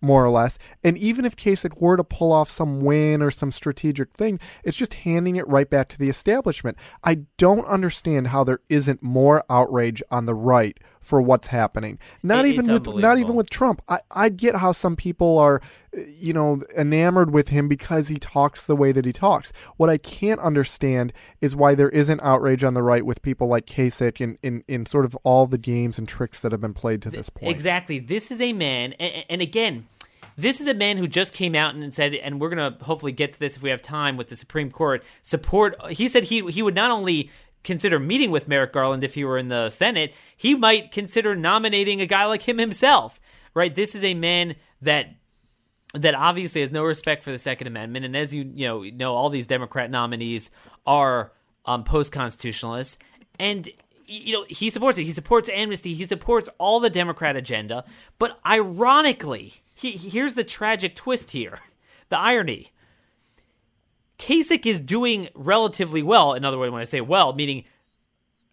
more 0.02 0.24
or 0.24 0.30
less. 0.30 0.58
And 0.84 0.98
even 0.98 1.26
if 1.26 1.36
Kasich 1.36 1.82
were 1.82 1.98
to 1.98 2.04
pull 2.04 2.32
off 2.32 2.50
some 2.50 2.80
win 2.80 3.22
or 3.22 3.32
some 3.32 3.52
strategic 3.52 4.14
thing, 4.14 4.40
it's 4.64 4.78
just 4.78 4.94
handing 4.94 5.36
it 5.36 5.48
right 5.48 5.70
back 5.70 5.90
to 5.90 5.98
the 5.98 6.10
establishment. 6.10 6.78
I 7.04 7.26
don't 7.38 7.66
understand 7.66 8.28
how 8.28 8.44
there 8.44 8.60
isn't 8.70 9.02
more 9.02 9.44
outrage 9.50 10.04
on 10.12 10.26
the 10.26 10.36
right 10.36 10.78
for 11.06 11.22
what's 11.22 11.50
happening. 11.50 12.00
Not 12.24 12.46
it, 12.46 12.50
even 12.50 12.74
with 12.74 12.88
not 12.88 13.20
even 13.20 13.36
with 13.36 13.50
Trump. 13.50 13.82
I, 13.88 14.00
I 14.10 14.30
get 14.30 14.56
how 14.56 14.72
some 14.72 14.96
people 14.96 15.38
are 15.38 15.62
you 15.94 16.34
know 16.34 16.64
enamored 16.76 17.32
with 17.32 17.50
him 17.50 17.68
because 17.68 18.08
he 18.08 18.18
talks 18.18 18.66
the 18.66 18.76
way 18.76 18.92
that 18.92 19.06
he 19.06 19.14
talks. 19.14 19.54
What 19.78 19.90
I 19.90 19.98
can't 19.98 20.40
understand 20.40 21.14
is 21.42 21.56
why 21.56 21.76
there 21.76 21.90
isn't 21.90 22.22
outrage 22.24 22.64
on 22.64 22.74
the 22.74 22.82
right 22.82 23.06
with 23.06 23.22
people 23.22 23.48
like 23.48 23.68
Kasich 23.68 24.20
in, 24.20 24.38
in, 24.42 24.64
in 24.68 24.86
sort 24.88 25.06
of 25.06 25.16
all 25.24 25.46
the 25.46 25.60
games 25.60 26.00
and 26.00 26.08
tricks 26.08 26.42
that 26.42 26.52
have 26.52 26.62
been 26.62 26.74
played 26.74 27.04
to 27.04 27.12
this 27.12 27.30
point. 27.30 27.52
Exactly. 27.52 28.00
This 28.00 28.32
is 28.32 28.42
a 28.42 28.52
man 28.52 28.94
and, 28.94 29.26
and 29.30 29.42
again 29.42 29.88
this 30.38 30.60
is 30.60 30.68
a 30.68 30.74
man 30.74 30.98
who 30.98 31.08
just 31.08 31.34
came 31.34 31.56
out 31.56 31.76
and 31.76 31.94
said, 31.94 32.14
and 32.14 32.42
we're 32.42 32.50
going 32.50 32.74
to 32.74 32.84
hopefully 32.84 33.14
get 33.14 33.34
to 33.34 33.40
this 33.40 33.56
if 33.56 33.64
we 33.64 33.70
have 33.70 33.82
time 33.82 34.18
with 34.18 34.28
the 34.28 34.36
Supreme 34.36 34.70
Court 34.70 35.04
support. 35.22 35.76
He 35.92 36.10
said 36.10 36.26
he 36.26 36.42
he 36.52 36.62
would 36.62 36.76
not 36.76 36.92
only 36.92 37.30
consider 37.66 38.00
meeting 38.00 38.32
with 38.32 38.48
Merrick 38.48 38.72
Garland 38.72 39.04
if 39.04 39.16
he 39.16 39.26
were 39.26 39.38
in 39.38 39.50
the 39.50 39.70
Senate, 39.70 40.14
he 40.38 40.56
might 40.56 40.92
consider 40.92 41.36
nominating 41.36 42.00
a 42.00 42.06
guy 42.06 42.26
like 42.26 42.44
him 42.44 42.58
himself. 42.58 43.20
Right? 43.54 43.74
This 43.74 43.96
is 43.96 44.04
a 44.04 44.14
man 44.14 44.56
that 44.82 45.16
that 45.94 46.14
obviously 46.14 46.62
has 46.62 46.72
no 46.72 46.84
respect 46.84 47.24
for 47.24 47.32
the 47.32 47.38
Second 47.38 47.68
Amendment, 47.68 48.06
and 48.06 48.16
as 48.16 48.34
you 48.34 48.50
you 48.54 48.68
know 48.68 48.84
know, 48.84 49.16
all 49.16 49.30
these 49.30 49.48
Democrat 49.48 49.90
nominees 49.90 50.52
are 50.86 51.32
um, 51.66 51.84
post 51.84 52.12
constitutionalists, 52.12 52.98
and 53.40 53.70
you 54.06 54.34
know 54.34 54.46
he 54.50 54.70
supports 54.70 54.98
it. 54.98 55.04
He 55.04 55.12
supports 55.12 55.50
amnesty. 55.50 55.94
He 55.94 56.06
supports 56.06 56.50
all 56.58 56.80
the 56.80 56.90
Democrat 56.90 57.36
agenda. 57.36 57.86
But 58.20 58.40
ironically, 58.46 59.54
he, 59.74 59.92
here's 59.92 60.34
the 60.34 60.44
tragic 60.44 60.96
twist 60.96 61.32
here, 61.32 61.60
the 62.10 62.20
irony. 62.20 62.72
Kasich 64.18 64.66
is 64.66 64.80
doing 64.80 65.30
relatively 65.34 66.02
well. 66.02 66.34
In 66.34 66.46
other 66.46 66.58
words, 66.58 66.72
when 66.72 66.82
I 66.82 66.86
say 66.86 67.02
well, 67.02 67.34
meaning 67.34 67.66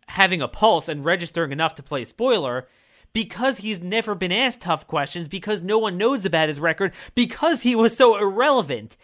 having 0.09 0.43
a 0.43 0.49
pulse 0.49 0.89
and 0.89 1.05
registering 1.05 1.53
enough 1.53 1.75
to 1.77 1.83
play 1.83 2.05
spoiler 2.05 2.69
because 3.13 3.59
he's 3.59 3.83
never 3.83 4.15
been 4.15 4.33
asked 4.33 4.63
tough 4.63 4.87
questions, 4.87 5.29
because 5.29 5.63
no 5.63 5.79
one 5.79 5.99
knows 5.99 6.25
about 6.25 6.49
his 6.49 6.61
record, 6.61 6.93
because 7.15 7.63
he 7.63 7.75
was 7.75 7.97
so 7.97 8.19
irrelevant. 8.19 8.97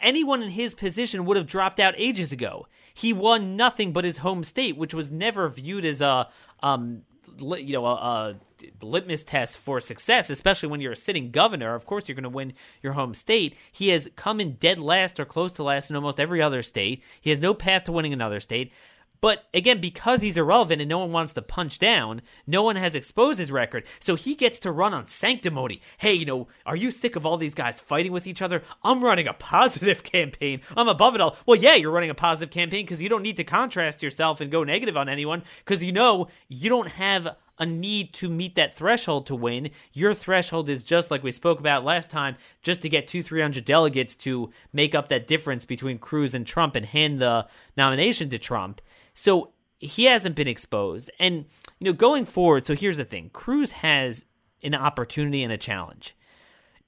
Anyone 0.00 0.42
in 0.42 0.50
his 0.50 0.74
position 0.74 1.24
would 1.24 1.36
have 1.36 1.46
dropped 1.46 1.80
out 1.80 1.94
ages 1.96 2.32
ago. 2.32 2.66
He 2.94 3.12
won 3.12 3.56
nothing 3.56 3.92
but 3.92 4.04
his 4.04 4.18
home 4.18 4.44
state, 4.44 4.76
which 4.76 4.94
was 4.94 5.10
never 5.10 5.48
viewed 5.48 5.84
as 5.84 6.00
a 6.00 6.28
um, 6.62 7.02
you 7.40 7.72
know, 7.72 7.86
a, 7.86 7.94
a, 7.94 8.36
litmus 8.84 9.22
test 9.22 9.58
for 9.58 9.80
success, 9.80 10.30
especially 10.30 10.68
when 10.68 10.80
you're 10.80 10.92
a 10.92 10.96
sitting 10.96 11.30
governor. 11.30 11.74
Of 11.74 11.86
course, 11.86 12.08
you're 12.08 12.16
going 12.16 12.24
to 12.24 12.28
win 12.28 12.54
your 12.82 12.94
home 12.94 13.14
state. 13.14 13.56
He 13.70 13.88
has 13.90 14.10
come 14.16 14.40
in 14.40 14.54
dead 14.54 14.78
last 14.78 15.20
or 15.20 15.24
close 15.24 15.52
to 15.52 15.62
last 15.62 15.90
in 15.90 15.96
almost 15.96 16.20
every 16.20 16.42
other 16.42 16.62
state. 16.62 17.02
He 17.20 17.30
has 17.30 17.38
no 17.38 17.54
path 17.54 17.84
to 17.84 17.92
winning 17.92 18.12
another 18.12 18.40
state. 18.40 18.72
But 19.20 19.44
again, 19.52 19.80
because 19.80 20.22
he's 20.22 20.36
irrelevant 20.36 20.80
and 20.80 20.88
no 20.88 20.98
one 20.98 21.12
wants 21.12 21.32
to 21.34 21.42
punch 21.42 21.78
down, 21.78 22.22
no 22.46 22.62
one 22.62 22.76
has 22.76 22.94
exposed 22.94 23.38
his 23.38 23.50
record. 23.50 23.84
So 24.00 24.14
he 24.14 24.34
gets 24.34 24.58
to 24.60 24.72
run 24.72 24.94
on 24.94 25.08
sanctimony. 25.08 25.80
Hey, 25.98 26.14
you 26.14 26.26
know, 26.26 26.48
are 26.64 26.76
you 26.76 26.90
sick 26.90 27.16
of 27.16 27.26
all 27.26 27.36
these 27.36 27.54
guys 27.54 27.80
fighting 27.80 28.12
with 28.12 28.26
each 28.26 28.42
other? 28.42 28.62
I'm 28.82 29.02
running 29.02 29.26
a 29.26 29.34
positive 29.34 30.02
campaign. 30.04 30.60
I'm 30.76 30.88
above 30.88 31.14
it 31.14 31.20
all. 31.20 31.36
Well, 31.46 31.58
yeah, 31.58 31.74
you're 31.74 31.90
running 31.90 32.10
a 32.10 32.14
positive 32.14 32.52
campaign 32.52 32.84
because 32.84 33.02
you 33.02 33.08
don't 33.08 33.22
need 33.22 33.36
to 33.38 33.44
contrast 33.44 34.02
yourself 34.02 34.40
and 34.40 34.50
go 34.50 34.64
negative 34.64 34.96
on 34.96 35.08
anyone 35.08 35.42
because 35.64 35.82
you 35.82 35.92
know 35.92 36.28
you 36.48 36.68
don't 36.68 36.88
have 36.88 37.36
a 37.58 37.66
need 37.66 38.12
to 38.14 38.28
meet 38.28 38.54
that 38.54 38.72
threshold 38.72 39.26
to 39.26 39.34
win. 39.34 39.70
Your 39.92 40.14
threshold 40.14 40.68
is 40.68 40.82
just 40.82 41.10
like 41.10 41.22
we 41.22 41.32
spoke 41.32 41.58
about 41.58 41.84
last 41.84 42.10
time, 42.10 42.36
just 42.62 42.82
to 42.82 42.88
get 42.88 43.08
two, 43.08 43.22
three 43.22 43.42
hundred 43.42 43.64
delegates 43.64 44.14
to 44.16 44.50
make 44.72 44.94
up 44.94 45.08
that 45.08 45.26
difference 45.26 45.64
between 45.64 45.98
Cruz 45.98 46.34
and 46.34 46.46
Trump 46.46 46.76
and 46.76 46.86
hand 46.86 47.20
the 47.20 47.46
nomination 47.76 48.28
to 48.30 48.38
Trump. 48.38 48.80
So 49.18 49.52
he 49.80 50.04
hasn't 50.04 50.36
been 50.36 50.46
exposed. 50.46 51.10
And, 51.18 51.46
you 51.80 51.86
know, 51.86 51.92
going 51.92 52.24
forward, 52.24 52.64
so 52.64 52.76
here's 52.76 52.98
the 52.98 53.04
thing 53.04 53.30
Cruz 53.32 53.72
has 53.72 54.26
an 54.62 54.76
opportunity 54.76 55.42
and 55.42 55.52
a 55.52 55.58
challenge. 55.58 56.16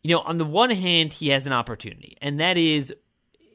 You 0.05 0.15
know, 0.15 0.21
on 0.21 0.39
the 0.39 0.45
one 0.45 0.71
hand, 0.71 1.15
he 1.15 1.31
has 1.31 1.49
an 1.49 1.53
opportunity, 1.53 2.17
and 2.23 2.39
that 2.39 2.57
is 2.57 2.95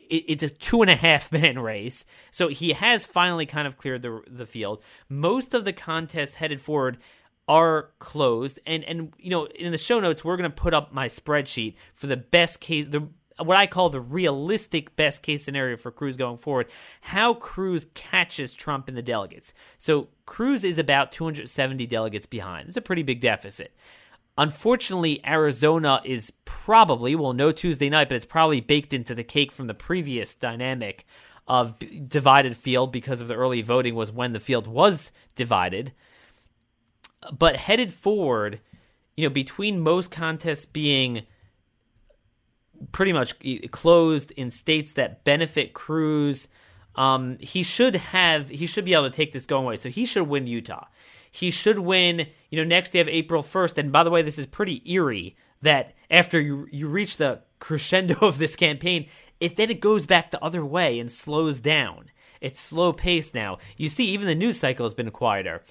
it's 0.10 0.44
a 0.44 0.50
two 0.50 0.82
and 0.82 0.92
a 0.92 0.96
half 0.96 1.32
man 1.32 1.58
race. 1.72 2.04
So 2.32 2.50
he 2.50 2.74
has 2.74 3.06
finally 3.06 3.46
kind 3.46 3.66
of 3.66 3.78
cleared 3.78 4.02
the 4.02 4.22
the 4.28 4.46
field. 4.46 4.84
Most 5.08 5.54
of 5.54 5.64
the 5.64 5.74
contests 5.74 6.36
headed 6.36 6.60
forward 6.60 6.98
are 7.48 7.92
closed 8.00 8.60
and 8.66 8.84
and 8.84 9.14
you 9.20 9.30
know 9.30 9.46
in 9.46 9.72
the 9.72 9.78
show 9.78 10.00
notes 10.00 10.26
we're 10.26 10.36
going 10.36 10.50
to 10.50 10.56
put 10.56 10.74
up 10.74 10.92
my 10.92 11.08
spreadsheet 11.08 11.76
for 11.94 12.08
the 12.08 12.18
best 12.18 12.60
case 12.60 12.88
the 12.88 13.08
what 13.38 13.58
I 13.58 13.68
call 13.68 13.90
the 13.90 14.00
realistic 14.00 14.96
best 14.96 15.22
case 15.22 15.44
scenario 15.44 15.78
for 15.78 15.92
Cruz 15.92 16.16
going 16.16 16.38
forward, 16.38 16.68
how 17.02 17.34
Cruz 17.34 17.88
catches 17.94 18.54
Trump 18.54 18.88
in 18.88 18.96
the 18.96 19.02
delegates. 19.02 19.54
So 19.78 20.08
Cruz 20.26 20.64
is 20.64 20.78
about 20.78 21.12
270 21.12 21.86
delegates 21.88 22.26
behind. 22.26 22.68
It's 22.68 22.78
a 22.78 22.82
pretty 22.82 23.04
big 23.04 23.20
deficit. 23.20 23.76
Unfortunately, 24.38 25.26
Arizona 25.26 26.02
is 26.04 26.32
probably, 26.44 27.16
well, 27.16 27.34
no 27.34 27.52
Tuesday 27.52 27.90
night, 27.90 28.10
but 28.10 28.16
it's 28.16 28.26
probably 28.26 28.60
baked 28.60 28.94
into 28.94 29.16
the 29.16 29.24
cake 29.24 29.52
from 29.52 29.68
the 29.68 29.74
previous 29.74 30.34
dynamic 30.36 31.06
of 31.48 31.78
divided 32.10 32.56
field 32.56 32.92
because 32.92 33.22
of 33.22 33.28
the 33.28 33.36
early 33.36 33.62
voting 33.62 33.96
was 33.96 34.12
when 34.12 34.34
the 34.34 34.40
field 34.40 34.68
was 34.68 35.12
divided. 35.36 35.94
But 37.32 37.56
headed 37.56 37.92
forward, 37.92 38.60
you 39.16 39.28
know, 39.28 39.34
between 39.34 39.80
most 39.80 40.12
contests 40.12 40.66
being 40.66 41.24
pretty 42.92 43.14
much 43.14 43.36
closed 43.72 44.32
in 44.32 44.52
states 44.52 44.94
that 44.94 45.24
benefit 45.24 45.74
Cruz. 45.74 46.48
Um, 46.96 47.38
he 47.40 47.64
should 47.64 47.96
have 47.96 48.50
he 48.50 48.66
should 48.66 48.86
be 48.86 48.94
able 48.94 49.04
to 49.04 49.10
take 49.10 49.34
this 49.34 49.46
going 49.46 49.66
away. 49.66 49.78
So 49.78 49.90
he 49.90 50.06
should 50.06 50.28
win 50.28 50.48
Utah. 50.48 50.86
He 51.32 51.52
should 51.52 51.80
win. 51.80 52.28
You 52.50 52.58
know, 52.60 52.68
next 52.68 52.92
day 52.92 53.00
of 53.00 53.08
April 53.08 53.44
first. 53.44 53.78
And 53.78 53.92
by 53.92 54.04
the 54.04 54.10
way, 54.10 54.22
this 54.22 54.38
is 54.38 54.46
pretty 54.46 54.82
eerie 54.90 55.36
that 55.62 55.94
after 56.10 56.40
you 56.40 56.68
you 56.72 56.88
reach 56.88 57.18
the 57.18 57.42
crescendo 57.60 58.16
of 58.22 58.38
this 58.38 58.56
campaign, 58.56 59.08
it 59.40 59.58
then 59.58 59.70
it 59.70 59.82
goes 59.82 60.06
back 60.06 60.32
the 60.32 60.44
other 60.44 60.66
way 60.66 61.00
and 61.00 61.12
slows 61.12 61.60
down. 61.60 62.12
It's 62.42 62.60
slow 62.60 62.94
pace 62.94 63.34
now. 63.34 63.58
You 63.78 63.90
see, 63.90 64.06
even 64.06 64.28
the 64.28 64.36
news 64.36 64.60
cycle 64.60 64.86
has 64.86 64.94
been 64.94 65.10
quieter. 65.12 65.64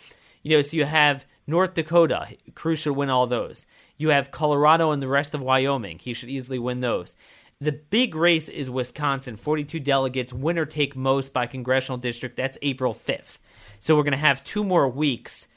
You 0.42 0.56
know, 0.56 0.62
so 0.62 0.76
you 0.76 0.84
have 0.84 1.24
North 1.46 1.74
Dakota. 1.74 2.28
Cruz 2.54 2.80
should 2.80 2.96
win 2.96 3.10
all 3.10 3.26
those. 3.26 3.66
You 3.96 4.08
have 4.08 4.30
Colorado 4.30 4.90
and 4.90 5.00
the 5.00 5.08
rest 5.08 5.34
of 5.34 5.40
Wyoming. 5.40 5.98
He 5.98 6.14
should 6.14 6.28
easily 6.28 6.58
win 6.58 6.80
those. 6.80 7.16
The 7.60 7.72
big 7.72 8.14
race 8.14 8.48
is 8.48 8.68
Wisconsin, 8.68 9.36
42 9.36 9.80
delegates, 9.80 10.32
winner 10.32 10.66
take 10.66 10.96
most 10.96 11.32
by 11.32 11.46
congressional 11.46 11.98
district. 11.98 12.36
That's 12.36 12.58
April 12.62 12.92
5th. 12.92 13.38
So 13.78 13.96
we're 13.96 14.02
going 14.02 14.12
to 14.12 14.18
have 14.18 14.44
two 14.44 14.64
more 14.64 14.88
weeks 14.88 15.48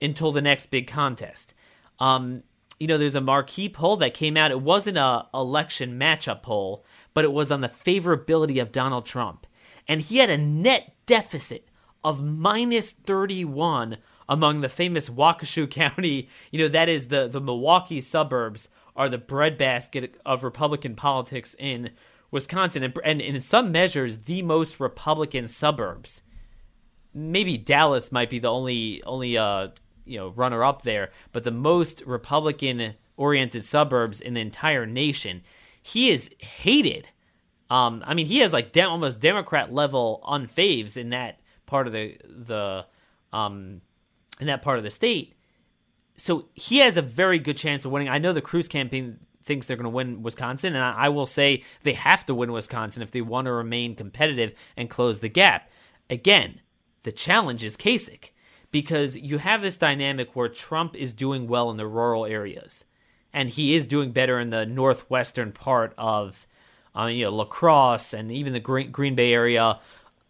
until 0.00 0.32
the 0.32 0.42
next 0.42 0.66
big 0.66 0.88
contest. 0.88 1.54
Um, 2.00 2.42
you 2.78 2.86
know, 2.86 2.98
there's 2.98 3.14
a 3.14 3.20
marquee 3.20 3.68
poll 3.68 3.96
that 3.98 4.14
came 4.14 4.36
out. 4.36 4.50
It 4.50 4.60
wasn't 4.60 4.98
a 4.98 5.26
election 5.34 5.98
matchup 5.98 6.42
poll, 6.42 6.84
but 7.14 7.24
it 7.24 7.32
was 7.32 7.50
on 7.50 7.60
the 7.60 7.68
favorability 7.68 8.60
of 8.60 8.72
Donald 8.72 9.06
Trump. 9.06 9.46
And 9.86 10.00
he 10.00 10.18
had 10.18 10.30
a 10.30 10.38
net 10.38 10.94
deficit 11.06 11.68
of 12.04 12.22
minus 12.22 12.92
31 12.92 13.98
among 14.28 14.60
the 14.60 14.68
famous 14.68 15.08
Waukesha 15.08 15.70
County, 15.70 16.28
you 16.50 16.58
know, 16.58 16.68
that 16.68 16.88
is 16.88 17.08
the, 17.08 17.28
the 17.28 17.40
Milwaukee 17.40 18.00
suburbs 18.00 18.68
are 18.96 19.08
the 19.08 19.18
breadbasket 19.18 20.20
of 20.26 20.42
Republican 20.42 20.96
politics 20.96 21.54
in 21.58 21.90
Wisconsin, 22.30 22.82
and, 22.82 22.98
and 23.04 23.20
in 23.20 23.40
some 23.40 23.72
measures, 23.72 24.18
the 24.18 24.42
most 24.42 24.80
Republican 24.80 25.48
suburbs. 25.48 26.22
Maybe 27.14 27.56
Dallas 27.56 28.12
might 28.12 28.28
be 28.28 28.38
the 28.38 28.48
only 28.48 29.02
only 29.04 29.38
uh 29.38 29.68
you 30.04 30.18
know 30.18 30.28
runner 30.30 30.62
up 30.62 30.82
there, 30.82 31.10
but 31.32 31.44
the 31.44 31.50
most 31.50 32.02
Republican 32.04 32.94
oriented 33.16 33.64
suburbs 33.64 34.20
in 34.20 34.34
the 34.34 34.40
entire 34.40 34.84
nation. 34.84 35.42
He 35.82 36.10
is 36.10 36.30
hated. 36.38 37.08
Um, 37.70 38.02
I 38.06 38.14
mean, 38.14 38.26
he 38.26 38.40
has 38.40 38.52
like 38.52 38.72
de- 38.72 38.82
almost 38.82 39.20
Democrat 39.20 39.72
level 39.72 40.22
unfaves 40.26 40.96
in 40.96 41.10
that 41.10 41.40
part 41.66 41.86
of 41.86 41.92
the 41.92 42.16
the 42.24 42.84
um 43.32 43.80
in 44.40 44.46
that 44.46 44.62
part 44.62 44.78
of 44.78 44.84
the 44.84 44.90
state. 44.90 45.34
So 46.16 46.48
he 46.54 46.78
has 46.78 46.96
a 46.96 47.02
very 47.02 47.38
good 47.38 47.56
chance 47.56 47.84
of 47.84 47.92
winning. 47.92 48.08
I 48.08 48.18
know 48.18 48.32
the 48.32 48.40
Cruz 48.40 48.68
campaign 48.68 49.20
thinks 49.42 49.66
they're 49.66 49.76
going 49.76 49.84
to 49.84 49.90
win 49.90 50.22
Wisconsin, 50.22 50.74
and 50.74 50.84
I 50.84 51.08
will 51.08 51.26
say 51.26 51.62
they 51.82 51.94
have 51.94 52.26
to 52.26 52.34
win 52.34 52.52
Wisconsin 52.52 53.02
if 53.02 53.10
they 53.10 53.22
want 53.22 53.46
to 53.46 53.52
remain 53.52 53.94
competitive 53.94 54.52
and 54.76 54.90
close 54.90 55.20
the 55.20 55.28
gap. 55.28 55.70
Again, 56.10 56.60
the 57.04 57.12
challenge 57.12 57.64
is 57.64 57.76
Kasich 57.76 58.30
because 58.70 59.16
you 59.16 59.38
have 59.38 59.62
this 59.62 59.76
dynamic 59.76 60.36
where 60.36 60.48
Trump 60.48 60.94
is 60.94 61.12
doing 61.12 61.48
well 61.48 61.70
in 61.70 61.78
the 61.78 61.86
rural 61.86 62.26
areas, 62.26 62.84
and 63.32 63.48
he 63.48 63.74
is 63.74 63.86
doing 63.86 64.12
better 64.12 64.38
in 64.38 64.50
the 64.50 64.66
northwestern 64.66 65.52
part 65.52 65.94
of, 65.96 66.46
uh, 66.94 67.06
you 67.06 67.24
know, 67.24 67.34
La 67.34 67.44
Crosse 67.44 68.12
and 68.12 68.30
even 68.30 68.52
the 68.52 68.60
Green, 68.60 68.90
Green 68.90 69.14
Bay 69.14 69.32
area 69.32 69.80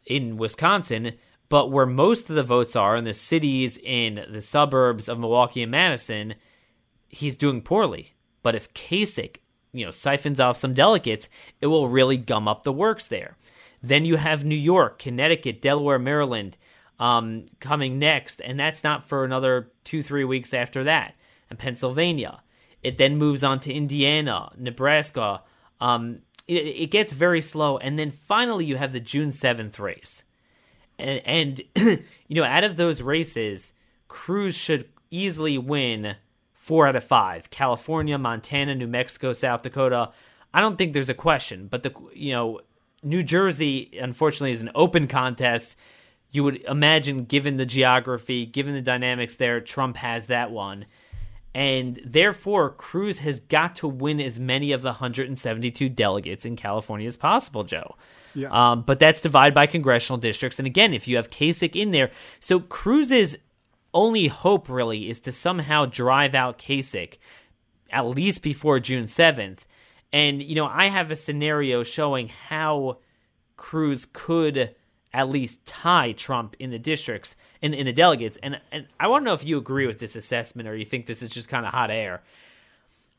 in 0.07 0.37
Wisconsin. 0.37 1.15
But 1.49 1.71
where 1.71 1.87
most 1.87 2.29
of 2.29 2.37
the 2.37 2.43
votes 2.43 2.77
are 2.77 2.97
in 2.97 3.05
the 3.05 3.15
cities 3.15 3.79
in 3.79 4.27
the 4.31 4.43
suburbs 4.43 5.09
of 5.09 5.19
Milwaukee 5.19 5.63
and 5.63 5.71
Madison, 5.71 6.35
he's 7.09 7.37
doing 7.37 7.63
poorly. 7.63 8.15
But 8.43 8.55
if 8.55 8.73
Kasich, 8.75 9.37
you 9.73 9.85
know, 9.85 9.91
siphons 9.91 10.41
off 10.41 10.57
some 10.57 10.75
delegates, 10.75 11.29
it 11.61 11.69
will 11.69 11.89
really 11.89 12.17
gum 12.17 12.47
up 12.47 12.65
the 12.65 12.73
works 12.73 13.07
there. 13.07 13.37
Then 13.83 14.05
you 14.05 14.17
have 14.17 14.45
New 14.45 14.57
York, 14.57 14.99
Connecticut, 14.99 15.63
Delaware, 15.63 15.99
Maryland 15.99 16.59
um, 16.99 17.47
coming 17.61 17.99
next, 17.99 18.41
and 18.41 18.59
that's 18.59 18.83
not 18.83 19.05
for 19.05 19.25
another 19.25 19.71
two, 19.85 20.03
three 20.03 20.25
weeks 20.25 20.53
after 20.53 20.85
that. 20.85 21.15
And 21.49 21.59
Pennsylvania. 21.59 22.43
It 22.83 22.99
then 22.99 23.17
moves 23.17 23.43
on 23.43 23.59
to 23.61 23.73
Indiana, 23.73 24.53
Nebraska. 24.57 25.43
Um, 25.81 26.21
it, 26.47 26.67
it 26.67 26.91
gets 26.91 27.13
very 27.13 27.41
slow. 27.41 27.79
And 27.79 27.99
then 27.99 28.11
finally, 28.11 28.67
you 28.67 28.77
have 28.77 28.93
the 28.93 29.01
June 29.01 29.31
7th 29.31 29.79
race 29.79 30.25
and, 30.99 31.21
and 31.25 31.63
you 32.29 32.35
know, 32.43 32.45
out 32.45 32.65
of 32.65 32.77
those 32.77 33.03
races, 33.03 33.73
Cruz 34.09 34.55
should 34.55 34.89
easily 35.11 35.59
win 35.59 36.17
four 36.53 36.87
out 36.87 36.97
of 36.97 37.05
five. 37.05 37.51
California, 37.51 38.19
Montana, 38.19 38.75
New 38.75 38.87
Mexico, 38.87 39.33
South 39.33 39.63
Dakota. 39.63 40.11
I 40.53 40.61
don't 40.61 40.77
think 40.77 40.93
there's 40.93 41.09
a 41.09 41.15
question, 41.15 41.67
but 41.67 41.83
the 41.83 41.95
you 42.13 42.33
know, 42.33 42.61
New 43.03 43.23
Jersey 43.23 43.97
unfortunately 44.01 44.51
is 44.51 44.63
an 44.63 44.71
open 44.75 45.07
contest. 45.07 45.77
You 46.31 46.45
would 46.45 46.61
imagine, 46.63 47.25
given 47.25 47.57
the 47.57 47.65
geography, 47.65 48.45
given 48.45 48.75
the 48.75 48.83
dynamics 48.83 49.37
there, 49.37 49.61
Trump 49.61 49.97
has 49.97 50.27
that 50.27 50.51
one. 50.51 50.87
And 51.55 51.99
therefore, 52.05 52.71
Cruz 52.71 53.21
has 53.21 53.41
got 53.41 53.75
to 53.77 53.89
win 53.89 54.21
as 54.21 54.39
many 54.39 54.73
of 54.73 54.83
the 54.83 54.89
172 54.89 55.89
delegates 55.89 56.45
in 56.45 56.57
California 56.57 57.07
as 57.07 57.17
possible, 57.17 57.65
Joe. 57.65 57.97
Yeah. 58.39 58.51
Um, 58.51 58.83
but 58.83 59.01
that's 59.01 59.21
divided 59.21 59.55
by 59.55 59.67
congressional 59.67 60.19
districts. 60.19 60.59
And 60.59 60.67
again, 60.67 60.95
if 60.95 61.09
you 61.09 61.17
have 61.17 61.29
Kasich 61.29 61.75
in 61.75 61.91
there, 61.91 62.11
so 62.39 62.61
Cruz's 62.61 63.37
only 63.93 64.29
hope 64.29 64.69
really 64.69 65.11
is 65.11 65.19
to 65.21 65.33
somehow 65.33 65.87
drive 65.87 66.35
out 66.35 66.59
Kasich 66.59 67.15
at 67.91 68.07
least 68.07 68.43
before 68.43 68.79
June 68.79 69.05
7th. 69.05 69.61
And, 70.13 70.43
you 70.43 70.55
know, 70.55 70.67
I 70.67 70.87
have 70.87 71.11
a 71.11 71.17
scenario 71.17 71.83
showing 71.83 72.29
how 72.29 72.99
Cruz 73.57 74.07
could 74.07 74.75
at 75.13 75.29
least 75.29 75.67
tie 75.67 76.13
Trump 76.13 76.55
in 76.59 76.71
the 76.71 76.79
districts, 76.79 77.35
in, 77.61 77.75
in 77.75 77.87
the 77.87 77.93
delegates. 77.93 78.39
And, 78.43 78.61
and 78.71 78.87
I 79.01 79.09
want 79.09 79.23
to 79.23 79.27
know 79.27 79.35
if 79.35 79.45
you 79.45 79.59
agree 79.59 79.87
with 79.87 79.99
this 79.99 80.17
assessment 80.17 80.69
or 80.69 80.77
you 80.77 80.85
think 80.85 81.07
this 81.07 81.23
is 81.23 81.31
just 81.31 81.49
kind 81.49 81.67
of 81.67 81.73
hot 81.73 81.91
air. 81.91 82.23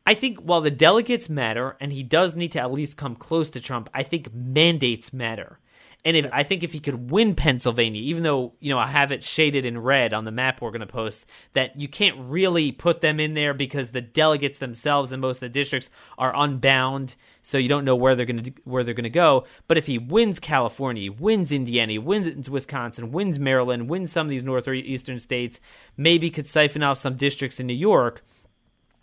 I 0.10 0.16
think 0.16 0.40
while 0.40 0.62
the 0.62 0.72
delegates 0.72 1.30
matter, 1.30 1.78
and 1.80 1.94
he 1.94 2.02
does 2.02 2.36
need 2.36 2.54
to 2.54 2.60
at 2.60 2.72
least 2.72 2.98
come 2.98 3.16
close 3.16 3.52
to 3.52 3.62
Trump, 3.62 3.92
I 3.94 4.02
think 4.02 4.34
mandates 4.34 5.14
matter. 5.14 5.60
And 6.04 6.18
if, 6.18 6.28
I 6.34 6.42
think 6.42 6.64
if 6.64 6.74
he 6.74 6.80
could 6.80 7.12
win 7.12 7.36
Pennsylvania, 7.36 8.02
even 8.02 8.24
though 8.24 8.54
you 8.60 8.72
know 8.72 8.80
I 8.80 8.88
have 8.88 9.12
it 9.12 9.24
shaded 9.24 9.68
in 9.68 9.78
red 9.78 10.12
on 10.12 10.26
the 10.26 10.32
map 10.32 10.62
we're 10.62 10.72
going 10.72 10.80
to 10.80 10.88
post, 10.88 11.28
that 11.54 11.78
you 11.78 11.88
can't 11.88 12.16
really 12.18 12.72
put 12.72 13.02
them 13.02 13.20
in 13.20 13.36
there 13.36 13.54
because 13.54 13.92
the 13.92 14.02
delegates 14.02 14.58
themselves 14.58 15.12
in 15.12 15.20
most 15.20 15.38
of 15.38 15.42
the 15.42 15.50
districts 15.50 15.92
are 16.18 16.36
unbound, 16.36 17.14
so 17.44 17.60
you 17.60 17.70
don't 17.70 17.86
know 17.86 17.96
where 17.96 18.16
they're 18.16 18.26
going 18.26 18.42
to 18.42 18.54
where 18.64 18.84
they're 18.84 18.96
going 18.96 19.04
to 19.04 19.12
go. 19.12 19.46
But 19.68 19.78
if 19.78 19.86
he 19.86 20.00
wins 20.00 20.40
California, 20.40 21.12
wins 21.12 21.52
Indiana, 21.52 22.02
wins 22.02 22.50
Wisconsin, 22.50 23.12
wins 23.12 23.38
Maryland, 23.38 23.92
wins 23.92 24.12
some 24.12 24.26
of 24.26 24.32
these 24.32 24.44
northeastern 24.44 25.20
states, 25.20 25.60
maybe 25.96 26.32
could 26.32 26.48
siphon 26.48 26.82
off 26.82 26.98
some 26.98 27.16
districts 27.16 27.60
in 27.60 27.68
New 27.68 27.76
York. 27.76 28.24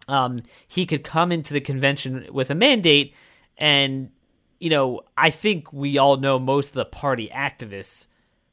Um, 0.08 0.42
he 0.68 0.86
could 0.86 1.02
come 1.02 1.32
into 1.32 1.52
the 1.52 1.60
convention 1.60 2.28
with 2.32 2.50
a 2.50 2.54
mandate 2.54 3.14
and 3.58 4.10
you 4.58 4.70
know, 4.70 5.02
I 5.16 5.30
think 5.30 5.72
we 5.72 5.98
all 5.98 6.16
know 6.16 6.38
most 6.38 6.68
of 6.68 6.74
the 6.74 6.84
party 6.84 7.28
activists 7.34 8.06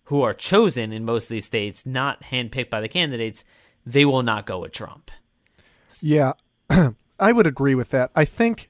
who 0.06 0.22
are 0.22 0.34
chosen 0.34 0.92
in 0.92 1.06
most 1.06 1.26
of 1.26 1.30
these 1.30 1.46
states, 1.46 1.86
not 1.86 2.24
handpicked 2.24 2.70
by 2.70 2.82
the 2.82 2.90
candidates, 2.90 3.44
they 3.86 4.06
will 4.06 4.24
not 4.24 4.46
go 4.46 4.60
with 4.60 4.72
Trump. 4.72 5.12
Yeah, 6.02 6.34
I 7.20 7.32
would 7.32 7.48
agree 7.48 7.76
with 7.76 7.90
that. 7.92 8.12
I 8.16 8.26
think 8.26 8.70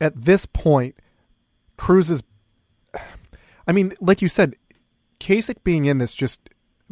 at 0.00 0.22
this 0.22 0.46
point, 0.46 0.96
Cruz 1.76 2.10
is. 2.10 2.22
I 3.66 3.70
mean, 3.70 3.92
like 4.00 4.20
you 4.20 4.28
said, 4.28 4.56
Kasich 5.20 5.62
being 5.62 5.84
in 5.84 5.98
this 5.98 6.14
just 6.14 6.40